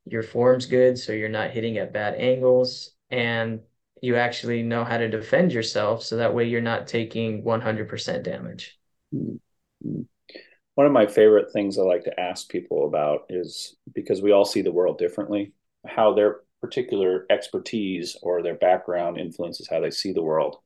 [0.05, 3.61] Your form's good, so you're not hitting at bad angles, and
[4.03, 8.79] you actually know how to defend yourself so that way you're not taking 100% damage.
[10.75, 14.45] One of my favorite things I like to ask people about is because we all
[14.45, 15.53] see the world differently,
[15.87, 20.57] how their particular expertise or their background influences how they see the world.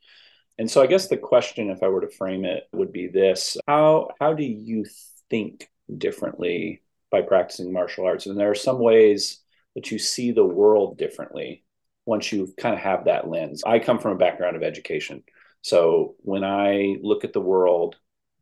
[0.59, 3.56] And so I guess the question, if I were to frame it, would be this
[3.66, 4.84] how how do you
[5.30, 8.26] think differently by practicing martial arts?
[8.26, 9.40] And there are some ways
[9.74, 11.64] that you see the world differently
[12.06, 13.62] once you kind of have that lens.
[13.64, 15.22] I come from a background of education.
[15.62, 17.96] So when I look at the world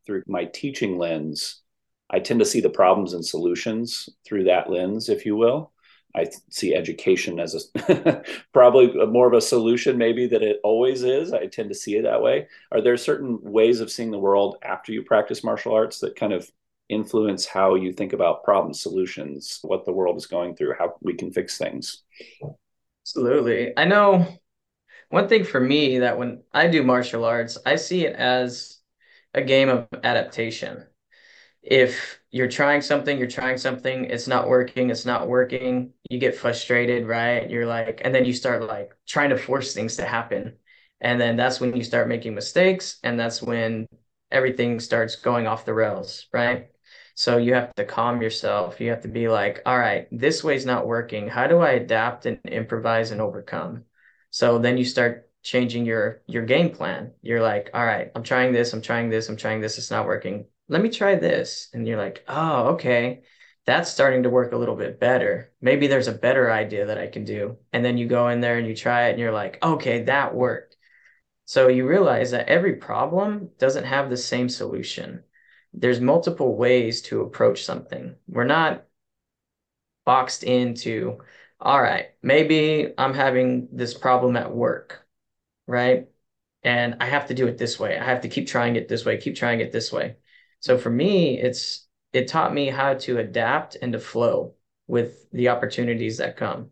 [0.06, 1.62] through my teaching lens,
[2.08, 5.72] I tend to see the problems and solutions through that lens, if you will.
[6.16, 11.32] I see education as a probably more of a solution maybe that it always is.
[11.32, 12.48] I tend to see it that way.
[12.72, 16.32] Are there certain ways of seeing the world after you practice martial arts that kind
[16.32, 16.50] of
[16.88, 21.14] influence how you think about problem solutions, what the world is going through, how we
[21.14, 22.02] can fix things?
[23.02, 23.72] Absolutely.
[23.76, 24.26] I know
[25.10, 28.78] one thing for me that when I do martial arts, I see it as
[29.34, 30.84] a game of adaptation
[31.62, 36.36] if you're trying something, you're trying something, it's not working, it's not working, you get
[36.36, 37.48] frustrated, right?
[37.48, 40.56] You're like, and then you start like trying to force things to happen.
[41.00, 42.98] And then that's when you start making mistakes.
[43.02, 43.86] And that's when
[44.30, 46.68] everything starts going off the rails, right?
[47.14, 48.80] So you have to calm yourself.
[48.80, 51.28] You have to be like, all right, this way's not working.
[51.28, 53.84] How do I adapt and improvise and overcome?
[54.30, 57.12] So then you start changing your your game plan.
[57.22, 60.06] You're like, all right, I'm trying this, I'm trying this, I'm trying this, it's not
[60.06, 61.68] working let me try this.
[61.72, 63.22] And you're like, oh, okay,
[63.66, 65.52] that's starting to work a little bit better.
[65.60, 67.58] Maybe there's a better idea that I can do.
[67.72, 70.34] And then you go in there and you try it and you're like, okay, that
[70.34, 70.76] worked.
[71.44, 75.22] So you realize that every problem doesn't have the same solution.
[75.72, 78.16] There's multiple ways to approach something.
[78.28, 78.84] We're not
[80.04, 81.18] boxed into,
[81.60, 85.06] all right, maybe I'm having this problem at work,
[85.66, 86.08] right?
[86.62, 87.98] And I have to do it this way.
[87.98, 90.16] I have to keep trying it this way, keep trying it this way.
[90.66, 94.56] So for me, it's it taught me how to adapt and to flow
[94.88, 96.70] with the opportunities that come.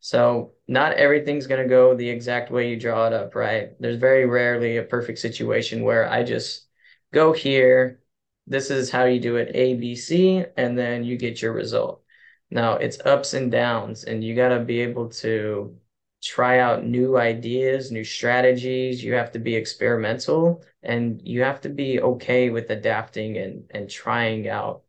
[0.00, 3.78] So not everything's going to go the exact way you draw it up, right?
[3.78, 6.68] There's very rarely a perfect situation where I just
[7.12, 8.00] go here,
[8.46, 12.02] this is how you do it A, B, C, and then you get your result.
[12.50, 15.76] Now it's ups and downs, and you got to be able to
[16.24, 19.04] try out new ideas, new strategies.
[19.04, 23.90] You have to be experimental and you have to be okay with adapting and, and
[23.90, 24.82] trying out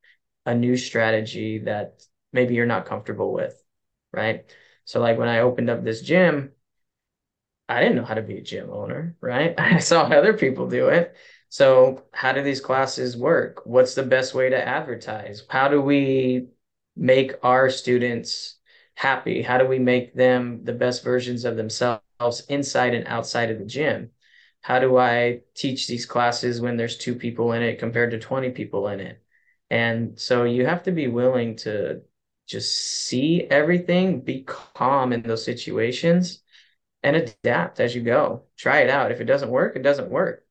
[0.46, 3.62] a new strategy that maybe you're not comfortable with.
[4.14, 4.46] Right.
[4.86, 6.52] So, like when I opened up this gym,
[7.68, 9.18] I didn't know how to be a gym owner.
[9.20, 9.56] Right.
[9.58, 11.16] I saw other people do it.
[11.50, 13.66] So, how do these classes work?
[13.66, 15.44] What's the best way to advertise?
[15.50, 16.48] How do we
[16.96, 18.55] make our students
[18.96, 19.41] happy?
[19.41, 22.02] How do we make them the best versions of themselves
[22.50, 24.12] inside and outside of the gym?
[24.62, 28.52] How do I teach these classes when there's two people in it compared to 20
[28.52, 29.22] people in it?
[29.70, 32.02] And so you have to be willing to
[32.48, 32.76] just
[33.08, 36.41] see everything, be calm in those situations,
[37.04, 38.43] and adapt as you go.
[38.58, 39.12] Try it out.
[39.12, 40.46] If it doesn't work, it doesn't work.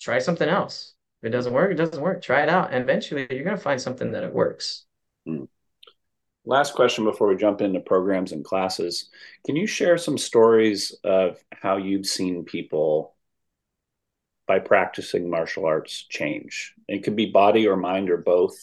[0.00, 0.94] Try something else.
[1.22, 2.22] If it doesn't work, it doesn't work.
[2.22, 2.72] Try it out.
[2.72, 4.84] And eventually you're going to find something that it works.
[5.26, 5.48] Mm
[6.48, 9.10] last question before we jump into programs and classes.
[9.44, 13.14] Can you share some stories of how you've seen people
[14.46, 16.72] by practicing martial arts change?
[16.88, 18.56] It could be body or mind or both,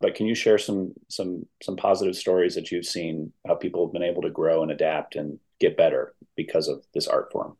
[0.00, 3.92] but can you share some some some positive stories that you've seen how people have
[3.92, 7.56] been able to grow and adapt and get better because of this art form?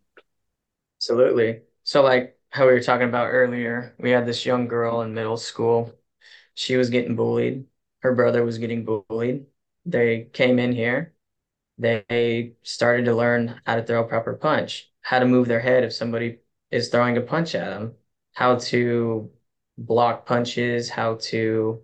[0.99, 1.63] Absolutely.
[1.83, 5.37] So like how we were talking about earlier, we had this young girl in middle
[5.37, 5.93] school.
[6.55, 7.65] She was getting bullied.
[8.03, 9.47] Her brother was getting bullied
[9.87, 11.15] they came in here,
[11.79, 15.85] they started to learn how to throw a proper punch, how to move their head
[15.85, 17.95] if somebody is throwing a punch at them,
[18.33, 19.31] how to
[19.79, 21.83] block punches, how to,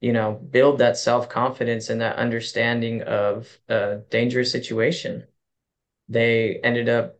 [0.00, 5.26] you know, build that self confidence and that understanding of a dangerous situation.
[6.08, 7.18] They ended up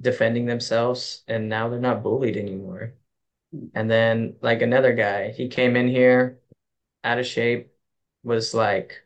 [0.00, 2.94] defending themselves and now they're not bullied anymore.
[3.74, 6.40] And then, like another guy, he came in here
[7.04, 7.72] out of shape,
[8.26, 9.02] was like,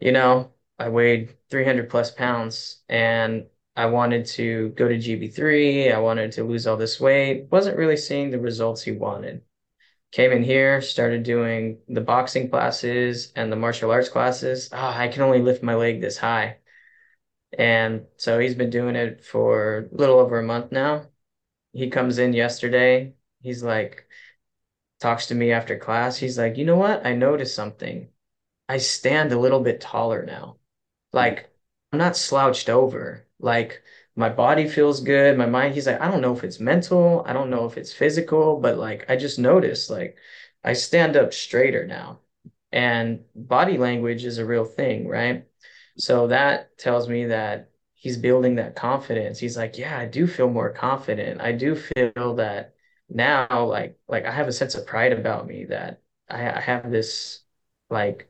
[0.00, 3.46] you know, I weighed 300 plus pounds and
[3.76, 5.92] I wanted to go to GB3.
[5.92, 7.48] I wanted to lose all this weight.
[7.50, 9.42] Wasn't really seeing the results he wanted.
[10.12, 14.70] Came in here, started doing the boxing classes and the martial arts classes.
[14.72, 16.58] Oh, I can only lift my leg this high.
[17.58, 21.06] And so he's been doing it for a little over a month now.
[21.72, 23.14] He comes in yesterday.
[23.42, 24.06] He's like,
[25.00, 26.16] talks to me after class.
[26.16, 27.06] He's like, you know what?
[27.06, 28.08] I noticed something.
[28.68, 30.58] I stand a little bit taller now.
[31.12, 31.50] Like
[31.92, 33.26] I'm not slouched over.
[33.38, 33.82] Like
[34.16, 35.36] my body feels good.
[35.38, 37.24] My mind, he's like, I don't know if it's mental.
[37.26, 40.18] I don't know if it's physical, but like I just noticed like
[40.64, 42.20] I stand up straighter now.
[42.72, 45.46] And body language is a real thing, right?
[45.96, 49.38] So that tells me that he's building that confidence.
[49.38, 51.40] He's like, yeah, I do feel more confident.
[51.40, 52.74] I do feel that
[53.08, 56.90] now like like I have a sense of pride about me that I, I have
[56.90, 57.40] this
[57.90, 58.28] like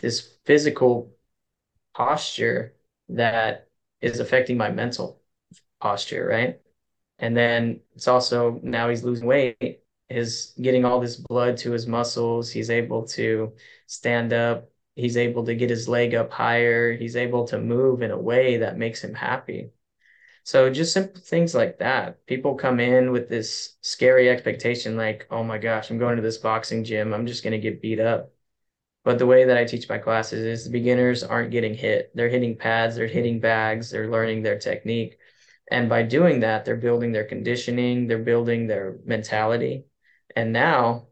[0.00, 1.14] this physical
[1.94, 2.74] posture
[3.08, 3.68] that
[4.00, 5.20] is affecting my mental
[5.80, 6.60] posture, right?
[7.18, 11.86] And then it's also now he's losing weight, is getting all this blood to his
[11.86, 12.50] muscles.
[12.50, 13.52] He's able to
[13.86, 14.70] stand up.
[14.96, 16.96] He's able to get his leg up higher.
[16.96, 19.70] He's able to move in a way that makes him happy.
[20.44, 22.26] So just simple things like that.
[22.26, 26.38] People come in with this scary expectation, like, oh my gosh, I'm going to this
[26.38, 27.12] boxing gym.
[27.12, 28.32] I'm just going to get beat up.
[29.04, 32.10] But the way that I teach my classes is the beginners aren't getting hit.
[32.14, 35.18] They're hitting pads, they're hitting bags, they're learning their technique.
[35.70, 39.84] And by doing that, they're building their conditioning, they're building their mentality.
[40.36, 41.08] And now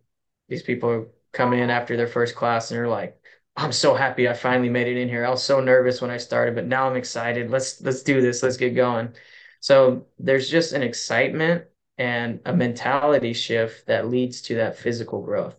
[0.48, 3.18] these people come in after their first class and they're like,
[3.56, 5.24] I'm so happy I finally made it in here.
[5.24, 7.50] I was so nervous when I started, but now I'm excited.
[7.50, 8.42] Let's let's do this.
[8.42, 9.14] Let's get going.
[9.60, 11.64] So there's just an excitement
[11.96, 15.56] and a mentality shift that leads to that physical growth.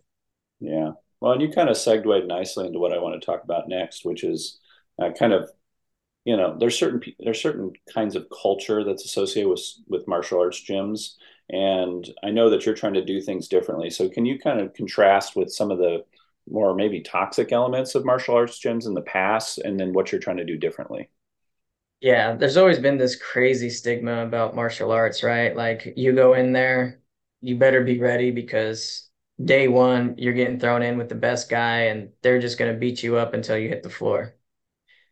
[0.62, 0.92] Yeah.
[1.22, 4.06] Well, and you kind of segued nicely into what I want to talk about next,
[4.06, 4.60] which is
[5.02, 5.50] uh, kind of,
[6.26, 10.64] you know, there's certain there's certain kinds of culture that's associated with with martial arts
[10.64, 11.16] gyms,
[11.50, 13.90] and I know that you're trying to do things differently.
[13.92, 16.06] So, can you kind of contrast with some of the
[16.50, 20.22] more maybe toxic elements of martial arts gyms in the past, and then what you're
[20.22, 21.10] trying to do differently?
[22.02, 25.56] Yeah, there's always been this crazy stigma about martial arts, right?
[25.56, 27.02] Like you go in there,
[27.42, 29.09] you better be ready because
[29.44, 32.80] day one, you're getting thrown in with the best guy and they're just going to
[32.80, 34.36] beat you up until you hit the floor.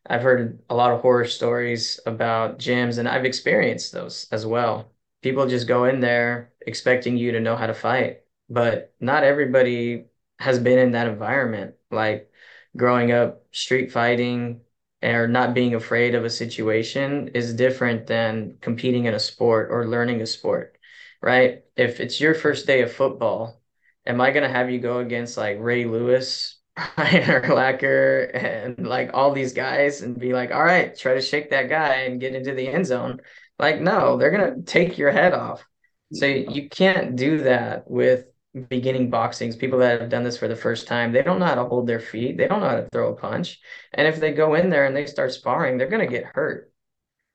[0.05, 4.91] I've heard a lot of horror stories about gyms and I've experienced those as well.
[5.21, 10.05] People just go in there expecting you to know how to fight, but not everybody
[10.39, 11.75] has been in that environment.
[11.91, 12.31] Like
[12.75, 14.61] growing up, street fighting
[15.03, 19.87] or not being afraid of a situation is different than competing in a sport or
[19.87, 20.77] learning a sport,
[21.21, 21.63] right?
[21.75, 23.61] If it's your first day of football
[24.07, 26.57] am I gonna have you go against like Ray Lewis,
[26.95, 31.49] Brian Urlacher, and like all these guys and be like, all right, try to shake
[31.51, 33.19] that guy and get into the end zone?
[33.59, 35.65] Like, no, they're gonna take your head off.
[36.13, 38.27] So you can't do that with
[38.69, 39.59] beginning boxings.
[39.59, 41.85] People that have done this for the first time, they don't know how to hold
[41.85, 42.37] their feet.
[42.37, 43.59] They don't know how to throw a punch.
[43.93, 46.71] And if they go in there and they start sparring, they're gonna get hurt.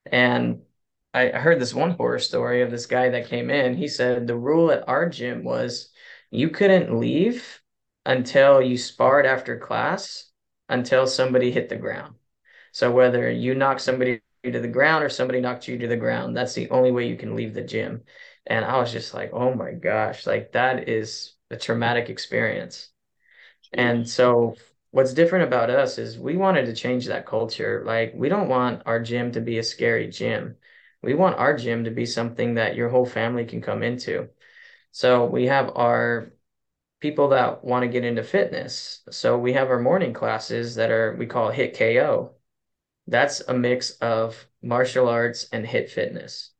[0.06, 0.62] And
[1.14, 3.76] I heard this one horror story of this guy that came in.
[3.76, 5.90] He said the rule at our gym was
[6.32, 7.62] you couldn't leave
[8.06, 10.30] until you sparred after class
[10.68, 12.16] until somebody hit the ground.
[12.72, 16.36] So whether you knock somebody to the ground or somebody knocked you to the ground,
[16.36, 18.02] that's the only way you can leave the gym.
[18.46, 22.88] And I was just like, oh my gosh, like that is a traumatic experience.
[23.72, 24.56] And so
[24.90, 27.82] what's different about us is we wanted to change that culture.
[27.86, 30.56] Like we don't want our gym to be a scary gym.
[31.02, 34.28] We want our gym to be something that your whole family can come into.
[34.92, 36.32] So we have our
[37.00, 39.02] people that want to get into fitness.
[39.10, 42.34] So we have our morning classes that are we call HIIT KO.
[43.08, 46.52] That's a mix of martial arts and HIIT fitness.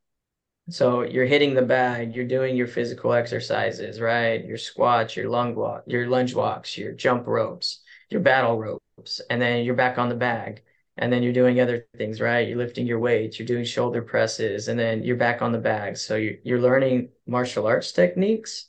[0.70, 4.45] So you're hitting the bag, you're doing your physical exercises, right?
[4.45, 9.43] Your squats, your lung walk, your lunge walks, your jump ropes, your battle ropes, and
[9.43, 10.62] then you're back on the bag.
[10.99, 12.47] And then you're doing other things, right?
[12.47, 15.97] You're lifting your weights, you're doing shoulder presses, and then you're back on the bag.
[15.97, 18.66] So you're, you're learning martial arts techniques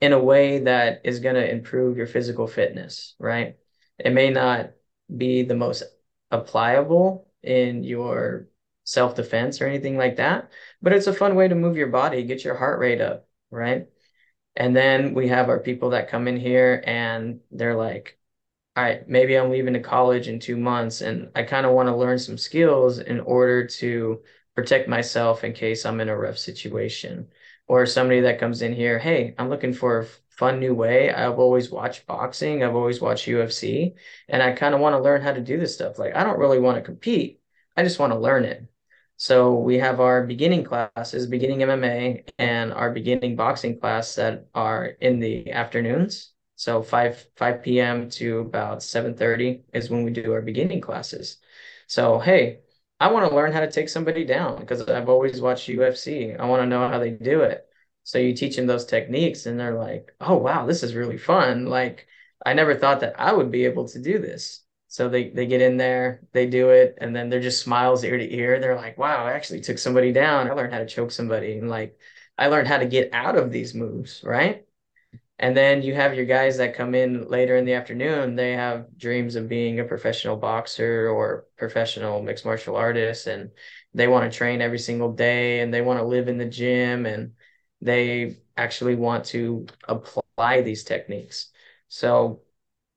[0.00, 3.56] in a way that is going to improve your physical fitness, right?
[3.98, 4.70] It may not
[5.14, 5.82] be the most
[6.30, 8.48] applicable in your
[8.84, 10.50] self defense or anything like that,
[10.80, 13.88] but it's a fun way to move your body, get your heart rate up, right?
[14.56, 18.17] And then we have our people that come in here and they're like,
[18.78, 21.88] all right, maybe I'm leaving to college in two months and I kind of want
[21.88, 24.22] to learn some skills in order to
[24.54, 27.26] protect myself in case I'm in a rough situation
[27.66, 31.12] or somebody that comes in here, hey, I'm looking for a fun new way.
[31.12, 33.94] I've always watched boxing, I've always watched UFC,
[34.28, 35.98] and I kind of want to learn how to do this stuff.
[35.98, 37.40] Like, I don't really want to compete,
[37.76, 38.64] I just want to learn it.
[39.16, 44.86] So we have our beginning classes, beginning MMA, and our beginning boxing class that are
[44.86, 46.32] in the afternoons.
[46.58, 48.10] So 5 5 p.m.
[48.10, 51.38] to about 7:30 is when we do our beginning classes.
[51.86, 52.60] So hey,
[53.00, 56.34] I want to learn how to take somebody down because I've always watched UFC.
[56.34, 57.66] I want to know how they do it.
[58.04, 61.66] So you teach them those techniques and they're like, oh, wow, this is really fun.
[61.66, 62.06] Like,
[62.44, 64.64] I never thought that I would be able to do this.
[64.88, 68.16] So they, they get in there, they do it, and then they're just smiles ear
[68.16, 68.58] to ear.
[68.60, 70.48] They're like, wow, I actually took somebody down.
[70.48, 71.58] I learned how to choke somebody.
[71.58, 71.98] And like,
[72.38, 74.66] I learned how to get out of these moves, right?
[75.40, 78.34] And then you have your guys that come in later in the afternoon.
[78.34, 83.50] They have dreams of being a professional boxer or professional mixed martial artist, and
[83.94, 87.06] they want to train every single day and they want to live in the gym
[87.06, 87.32] and
[87.80, 91.50] they actually want to apply these techniques.
[91.86, 92.42] So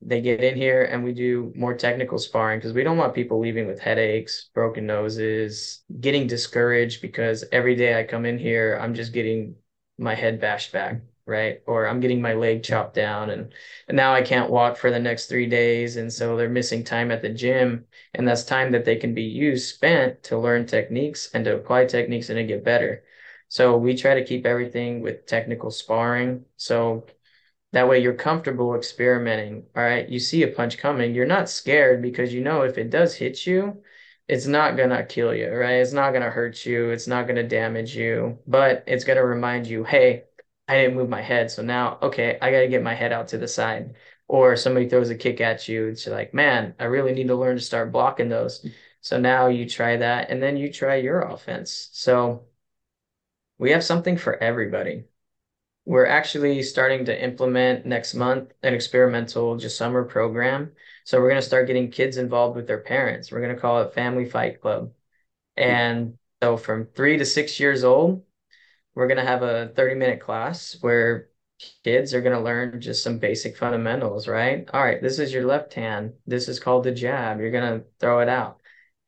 [0.02, 3.40] they get in here and we do more technical sparring because we don't want people
[3.40, 8.96] leaving with headaches, broken noses, getting discouraged because every day I come in here, I'm
[8.96, 9.56] just getting
[10.00, 11.62] my head bashed back right?
[11.68, 13.54] Or I'm getting my leg chopped down and,
[13.88, 15.98] and now I can't walk for the next three days.
[15.98, 17.86] And so they're missing time at the gym.
[18.14, 21.86] And that's time that they can be used, spent to learn techniques and to apply
[21.86, 23.04] techniques and to get better.
[23.50, 26.46] So we try to keep everything with technical sparring.
[26.58, 27.06] So
[27.74, 29.66] that way you're comfortable experimenting.
[29.76, 30.08] All right.
[30.10, 33.46] You see a punch coming, you're not scared because you know if it does hit
[33.48, 33.82] you,
[34.28, 35.76] it's not gonna kill you, right?
[35.76, 39.84] It's not gonna hurt you, it's not gonna damage you, but it's gonna remind you,
[39.84, 40.26] hey,
[40.72, 41.52] I didn't move my head.
[41.52, 43.96] So now, okay, I got to get my head out to the side.
[44.30, 45.88] Or somebody throws a kick at you.
[45.88, 48.66] It's like, man, I really need to learn to start blocking those.
[49.02, 51.90] So now you try that and then you try your offense.
[51.92, 52.46] So
[53.58, 55.04] we have something for everybody.
[55.84, 60.72] We're actually starting to implement next month an experimental just summer program.
[61.04, 63.30] So we're going to start getting kids involved with their parents.
[63.30, 64.94] We're going to call it Family Fight Club.
[65.58, 68.24] And so from three to six years old,
[68.96, 71.30] we're going to have a 30 minute class where
[71.84, 74.70] kids are going to learn just some basic fundamentals, right?
[74.74, 76.14] All right, this is your left hand.
[76.26, 77.40] This is called the jab.
[77.40, 78.58] You're going to throw it out.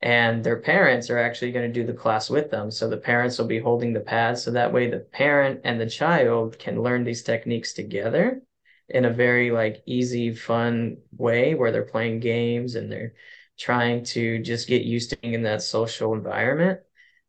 [0.00, 2.70] And their parents are actually going to do the class with them.
[2.70, 4.42] So the parents will be holding the pads.
[4.42, 8.42] So that way the parent and the child can learn these techniques together
[8.88, 13.14] in a very like easy, fun way where they're playing games and they're
[13.58, 16.80] trying to just get used to being in that social environment.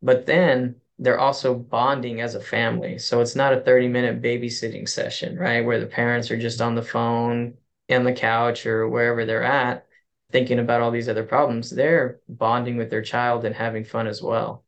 [0.02, 2.98] But then they're also bonding as a family.
[2.98, 5.64] So it's not a 30 minute babysitting session, right?
[5.64, 9.86] Where the parents are just on the phone, in the couch, or wherever they're at,
[10.32, 11.70] thinking about all these other problems.
[11.70, 14.64] They're bonding with their child and having fun as well.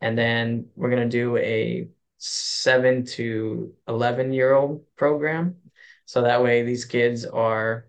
[0.00, 1.88] And then we're going to do a
[2.18, 5.56] seven to 11 year old program.
[6.04, 7.86] So that way these kids are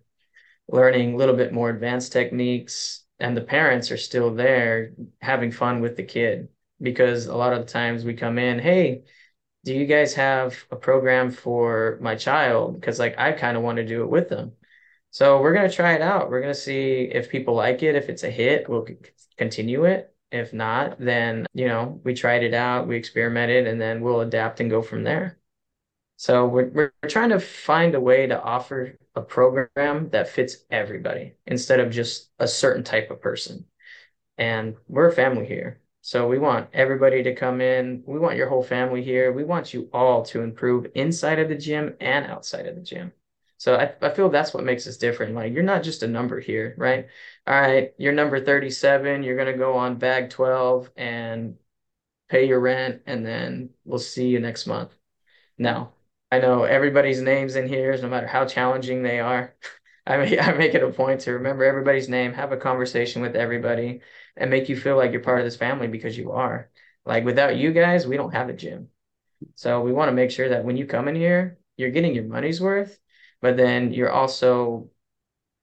[0.67, 4.91] learning a little bit more advanced techniques and the parents are still there
[5.21, 6.47] having fun with the kid
[6.81, 9.03] because a lot of the times we come in, hey,
[9.65, 12.79] do you guys have a program for my child?
[12.79, 14.53] Because like I kind of want to do it with them.
[15.11, 16.29] So we're gonna try it out.
[16.29, 17.95] We're gonna see if people like it.
[17.95, 18.87] If it's a hit, we'll
[19.37, 20.13] continue it.
[20.31, 24.59] If not, then you know we tried it out, we experimented, and then we'll adapt
[24.59, 25.39] and go from there.
[26.17, 31.35] So we're we're trying to find a way to offer a program that fits everybody
[31.47, 33.65] instead of just a certain type of person.
[34.37, 35.81] And we're a family here.
[36.09, 38.01] So we want everybody to come in.
[38.03, 39.31] We want your whole family here.
[39.31, 43.11] We want you all to improve inside of the gym and outside of the gym.
[43.59, 45.35] So I, I feel that's what makes us different.
[45.35, 47.05] Like you're not just a number here, right?
[47.45, 49.21] All right, you're number 37.
[49.21, 51.57] You're going to go on bag 12 and
[52.27, 54.95] pay your rent, and then we'll see you next month.
[55.59, 55.91] No,
[56.31, 59.53] I know everybody's names in here, no matter how challenging they are.
[60.07, 64.01] I I make it a point to remember everybody's name, have a conversation with everybody,
[64.39, 66.71] and make you feel like you're part of this family because you are.
[67.05, 68.89] Like without you guys, we don't have a gym.
[69.55, 72.23] So we want to make sure that when you come in here, you're getting your
[72.23, 72.99] money's worth,
[73.41, 74.89] but then you're also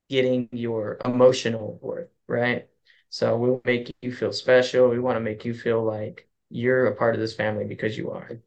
[0.09, 2.69] getting your emotional worth, right?
[3.11, 4.89] So we'll make you feel special.
[4.89, 8.11] We want to make you feel like you're a part of this family because you
[8.11, 8.41] are.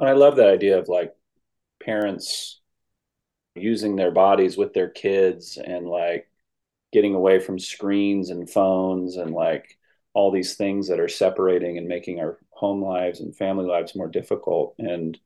[0.00, 1.14] I love that idea of like
[1.82, 2.60] parents
[3.54, 6.28] using their bodies with their kids and like
[6.96, 9.76] getting away from screens and phones and like
[10.14, 14.08] all these things that are separating and making our home lives and family lives more
[14.08, 14.74] difficult.
[14.78, 15.18] And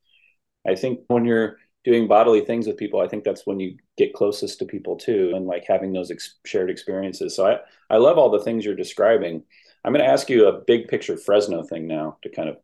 [0.67, 4.15] I think when you're doing bodily things with people, I think that's when you get
[4.15, 7.37] closest to people too, and like having those ex- shared experiences.
[7.37, 7.59] So I,
[7.89, 9.45] I love all the things you're describing.
[9.85, 12.57] I'm going to ask you a big picture Fresno thing now to kind of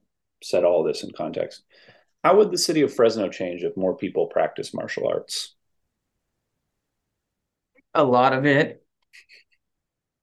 [0.42, 1.62] set all this in context.
[2.24, 5.54] How would the city of Fresno change if more people practice martial arts?
[7.94, 8.82] A lot of it.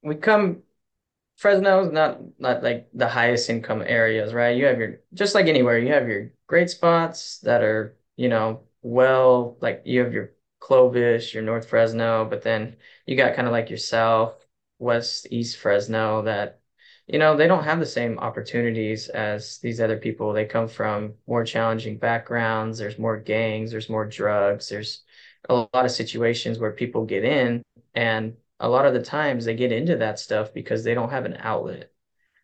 [0.02, 0.64] We come
[1.38, 4.56] Fresno's not not like the highest income areas, right?
[4.58, 8.64] You have your just like anywhere, you have your great spots that are, you know,
[8.82, 13.52] well, like you have your Clovis, your North Fresno, but then you got kind of
[13.52, 14.46] like your South,
[14.80, 16.62] West, East Fresno that,
[17.08, 20.32] you know, they don't have the same opportunities as these other people.
[20.34, 22.78] They come from more challenging backgrounds.
[22.78, 25.04] There's more gangs, there's more drugs, there's
[25.50, 27.64] a lot of situations where people get in
[27.94, 31.26] and a lot of the times they get into that stuff because they don't have
[31.26, 31.92] an outlet.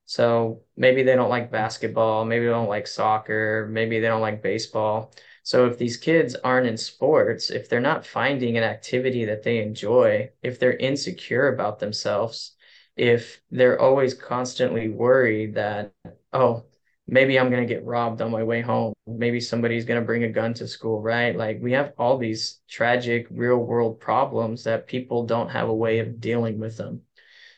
[0.06, 4.44] So maybe they don't like basketball, maybe they don't like soccer, maybe they don't like
[4.44, 5.14] baseball.
[5.44, 9.60] So if these kids aren't in sports, if they're not finding an activity that they
[9.60, 12.56] enjoy, if they're insecure about themselves,
[12.98, 15.94] if they're always constantly worried that,
[16.34, 16.66] oh,
[17.12, 18.94] maybe I'm going to get robbed on my way home.
[19.08, 21.36] Maybe somebody's going to bring a gun to school, right?
[21.36, 26.00] Like we have all these tragic real world problems that people don't have a way
[26.00, 27.02] of dealing with them.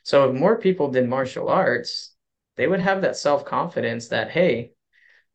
[0.03, 2.15] So if more people did martial arts,
[2.55, 4.71] they would have that self confidence that, hey,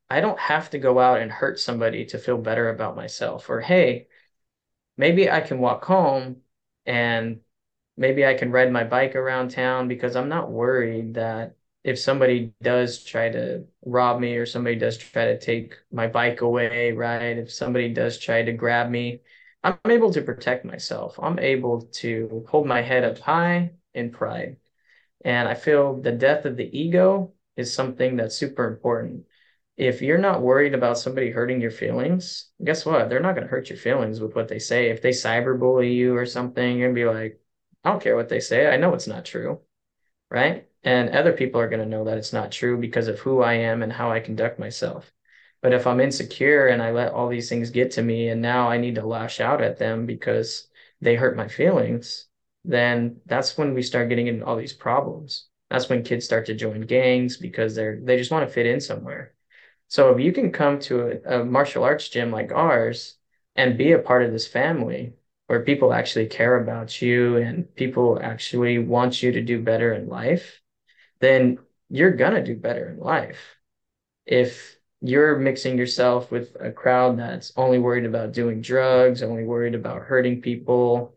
[0.08, 3.50] I don't have to go out and hurt somebody to feel better about myself.
[3.50, 4.06] Or, hey,
[4.96, 6.38] maybe I can walk home
[6.86, 7.40] and
[7.96, 11.55] maybe I can ride my bike around town because I'm not worried that
[11.86, 16.40] if somebody does try to rob me or somebody does try to take my bike
[16.40, 17.38] away, right?
[17.38, 19.20] If somebody does try to grab me,
[19.62, 21.16] I'm able to protect myself.
[21.22, 24.56] I'm able to hold my head up high in pride.
[25.24, 29.22] And I feel the death of the ego is something that's super important.
[29.76, 33.08] If you're not worried about somebody hurting your feelings, guess what?
[33.08, 34.90] They're not going to hurt your feelings with what they say.
[34.90, 37.40] If they cyberbully you or something, you're going to be like,
[37.84, 38.66] I don't care what they say.
[38.66, 39.60] I know it's not true.
[40.32, 43.42] Right and other people are going to know that it's not true because of who
[43.42, 45.12] I am and how I conduct myself.
[45.60, 48.70] But if I'm insecure and I let all these things get to me and now
[48.70, 50.68] I need to lash out at them because
[51.00, 52.26] they hurt my feelings,
[52.64, 55.48] then that's when we start getting into all these problems.
[55.70, 58.80] That's when kids start to join gangs because they're they just want to fit in
[58.80, 59.34] somewhere.
[59.88, 63.16] So if you can come to a, a martial arts gym like ours
[63.56, 65.14] and be a part of this family
[65.48, 70.08] where people actually care about you and people actually want you to do better in
[70.08, 70.60] life,
[71.20, 71.58] then
[71.88, 73.56] you're gonna do better in life.
[74.26, 79.74] If you're mixing yourself with a crowd that's only worried about doing drugs, only worried
[79.74, 81.14] about hurting people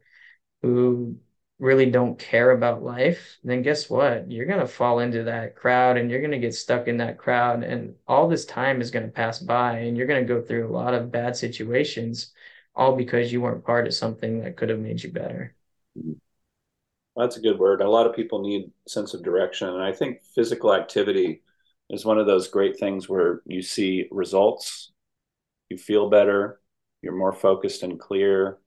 [0.62, 1.18] who
[1.60, 4.32] really don't care about life, then guess what?
[4.32, 7.18] You're going to fall into that crowd and you're going to get stuck in that
[7.18, 7.64] crowd.
[7.64, 10.70] And all this time is going to pass by and you're going to go through
[10.70, 12.34] a lot of bad situations,
[12.76, 15.54] all because you weren't part of something that could have made you better.
[17.20, 17.82] That's a good word.
[17.82, 19.68] A lot of people need sense of direction.
[19.68, 21.42] And I think physical activity
[21.90, 24.94] is one of those great things where you see results,
[25.70, 26.62] you feel better,
[27.02, 28.60] you're more focused and clear.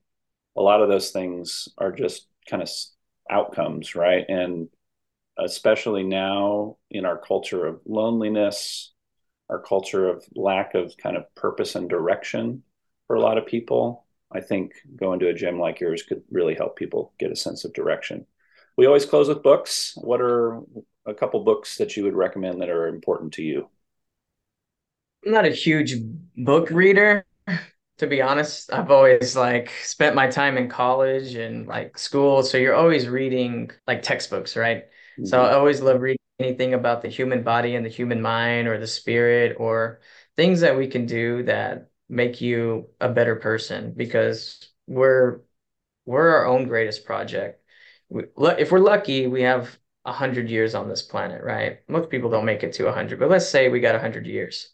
[0.55, 2.69] A lot of those things are just kind of
[3.27, 4.23] outcomes, right?
[4.29, 4.67] And
[5.39, 8.93] especially now in our culture of loneliness,
[9.49, 12.61] our culture of lack of kind of purpose and direction
[13.07, 16.53] for a lot of people, I think going to a gym like yours could really
[16.53, 18.27] help people get a sense of direction
[18.77, 19.93] we always close with books.
[19.95, 20.61] What are
[21.05, 23.69] a couple books that you would recommend that are important to you?
[25.25, 25.95] I'm not a huge
[26.35, 27.25] book reader,
[27.97, 28.73] to be honest.
[28.73, 32.43] I've always like spent my time in college and like school.
[32.43, 34.85] So you're always reading like textbooks, right?
[35.17, 35.25] Mm-hmm.
[35.25, 38.77] So I always love reading anything about the human body and the human mind or
[38.77, 40.01] the spirit or
[40.35, 45.41] things that we can do that make you a better person because we're
[46.05, 47.62] we're our own greatest project
[48.09, 51.79] if we're lucky, we have a hundred years on this planet, right?
[51.87, 54.27] Most people don't make it to a hundred, but let's say we got a hundred
[54.27, 54.69] years.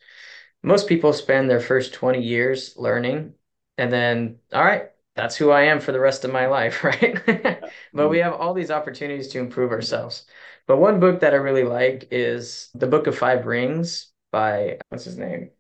[0.63, 3.34] Most people spend their first 20 years learning
[3.77, 7.21] and then all right, that's who I am for the rest of my life, right?
[7.93, 8.23] but we mm.
[8.23, 10.25] have all these opportunities to improve ourselves.
[10.67, 15.05] But one book that I really like is The Book of Five Rings by what's
[15.05, 15.51] his name?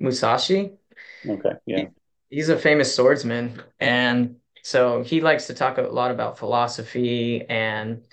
[0.00, 0.74] Musashi.
[1.28, 1.76] Okay, yeah.
[2.30, 4.36] He, he's a famous swordsman and
[4.68, 8.06] so he likes to talk a lot about philosophy and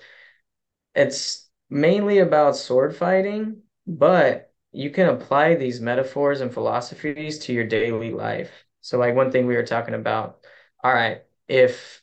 [0.94, 7.66] it's mainly about sword fighting, but you can apply these metaphors and philosophies to your
[7.66, 8.50] daily life.
[8.80, 10.46] So like one thing we were talking about
[10.82, 12.02] all right, if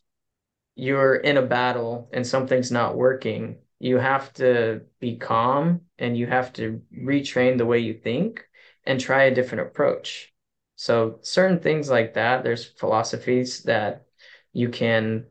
[0.76, 6.28] you're in a battle and something's not working, you have to be calm and you
[6.28, 8.48] have to retrain the way you think
[8.86, 10.32] and try a different approach.
[10.76, 14.06] So, certain things like that, there's philosophies that
[14.54, 15.26] you can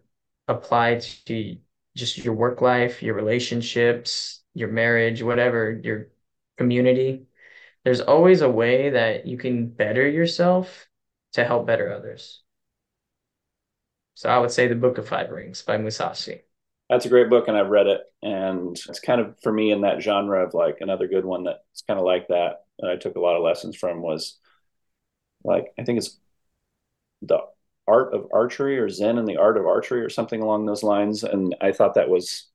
[0.48, 1.56] apply to
[1.96, 6.08] just your work life, your relationships, your marriage, whatever, your
[6.58, 7.26] community.
[7.84, 10.88] There's always a way that you can better yourself
[11.32, 12.42] to help better others.
[14.14, 16.42] So I would say The Book of Five Rings by Musashi.
[16.88, 18.02] That's a great book, and I've read it.
[18.22, 21.82] And it's kind of for me in that genre of like another good one that's
[21.88, 24.38] kind of like that that I took a lot of lessons from was
[25.44, 26.18] like I think it's
[27.22, 27.40] the
[27.92, 31.24] art of archery or Zen and the art of archery or something along those lines.
[31.24, 32.48] And I thought that was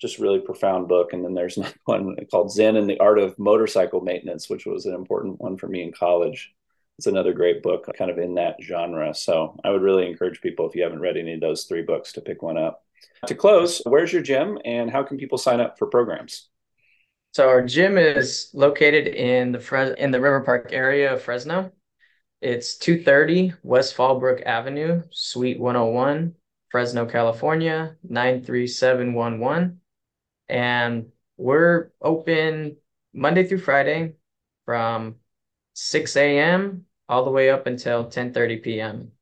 [0.00, 1.12] just really profound book.
[1.12, 4.86] And then there's another one called Zen and the Art of Motorcycle Maintenance, which was
[4.86, 6.54] an important one for me in college
[6.98, 9.14] it's another great book kind of in that genre.
[9.14, 12.12] So I would really encourage people, if you haven't read any of those three books,
[12.12, 12.84] to pick one up.
[13.26, 16.48] To close, where's your gym and how can people sign up for programs?
[17.32, 21.70] So our gym is located in the Fres- in the River Park area of Fresno.
[22.42, 26.34] It's 230 West Fallbrook Avenue, Suite 101,
[26.68, 29.80] Fresno, California, 93711.
[30.48, 32.76] And we're open
[33.14, 34.16] Monday through Friday
[34.66, 35.16] from
[35.72, 36.84] 6 a.m.
[37.08, 39.12] all the way up until 10:30 p.m.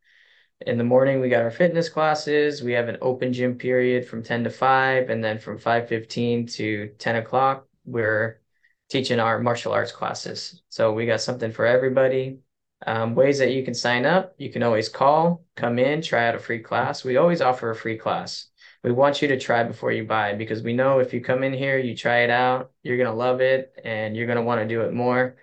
[0.60, 2.62] In the morning, we got our fitness classes.
[2.62, 6.88] We have an open gym period from 10 to 5, and then from 5:15 to
[6.98, 8.40] 10 o'clock, we're
[8.88, 10.62] teaching our martial arts classes.
[10.68, 12.40] So we got something for everybody.
[12.86, 16.34] Um, ways that you can sign up, you can always call, come in, try out
[16.34, 17.04] a free class.
[17.04, 18.48] We always offer a free class.
[18.82, 21.54] We want you to try before you buy because we know if you come in
[21.54, 24.60] here, you try it out, you're going to love it and you're going to want
[24.60, 25.36] to do it more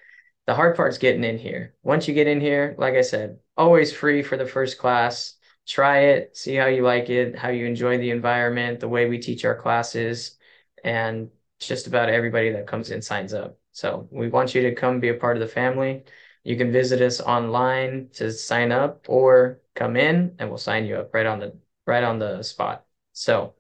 [0.48, 1.76] the hard part's getting in here.
[1.84, 5.36] Once you get in here, like I said, always free for the first class.
[5.68, 9.20] Try it, see how you like it, how you enjoy the environment, the way we
[9.20, 10.38] teach our classes,
[10.84, 11.30] and
[11.60, 13.60] just about everybody that comes in signs up.
[13.72, 16.04] So we want you to come be a part of the family.
[16.44, 20.98] You can visit us online to sign up or come in and we'll sign you
[20.98, 22.86] up right on the right on the spot.
[23.14, 23.56] So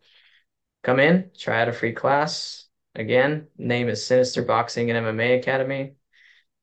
[0.83, 2.67] come in, try out a free class.
[2.95, 5.95] Again, name is Sinister Boxing and MMA Academy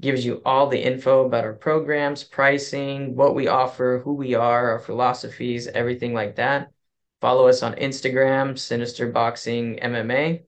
[0.00, 4.70] gives you all the info about our programs, pricing, what we offer, who we are,
[4.70, 6.72] our philosophies, everything like that.
[7.20, 10.42] Follow us on Instagram, Sinister Boxing MMA.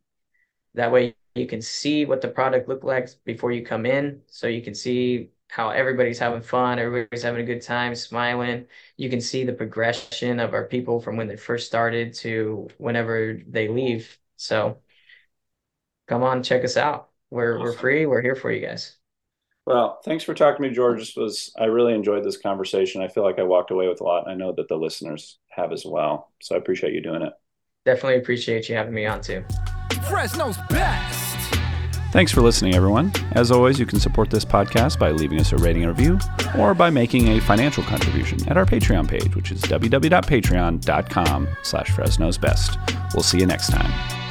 [0.75, 4.23] That way you can see what the product look like before you come in.
[4.27, 8.67] So you can see how everybody's having fun, everybody's having a good time, smiling.
[8.97, 13.39] You can see the progression of our people from when they first started to whenever
[13.47, 14.19] they leave.
[14.37, 14.79] So
[16.07, 17.09] come on, check us out.
[17.31, 17.63] We're awesome.
[17.65, 18.07] we're free.
[18.07, 18.97] We're here for you guys.
[19.67, 20.99] Well, thanks for talking to me, George.
[20.99, 23.01] This was I really enjoyed this conversation.
[23.03, 24.29] I feel like I walked away with a lot.
[24.29, 26.33] I know that the listeners have as well.
[26.43, 27.33] So I appreciate you doing it.
[27.87, 29.45] Definitely appreciate you having me on too.
[30.09, 31.25] Fresno's best.
[32.13, 33.11] Thanks for listening, everyone.
[33.33, 36.19] As always, you can support this podcast by leaving us a rating and review
[36.57, 42.39] or by making a financial contribution at our Patreon page, which is www.patreon.com slash Fresno's
[42.39, 42.79] Best.
[43.15, 44.24] We'll see you next time.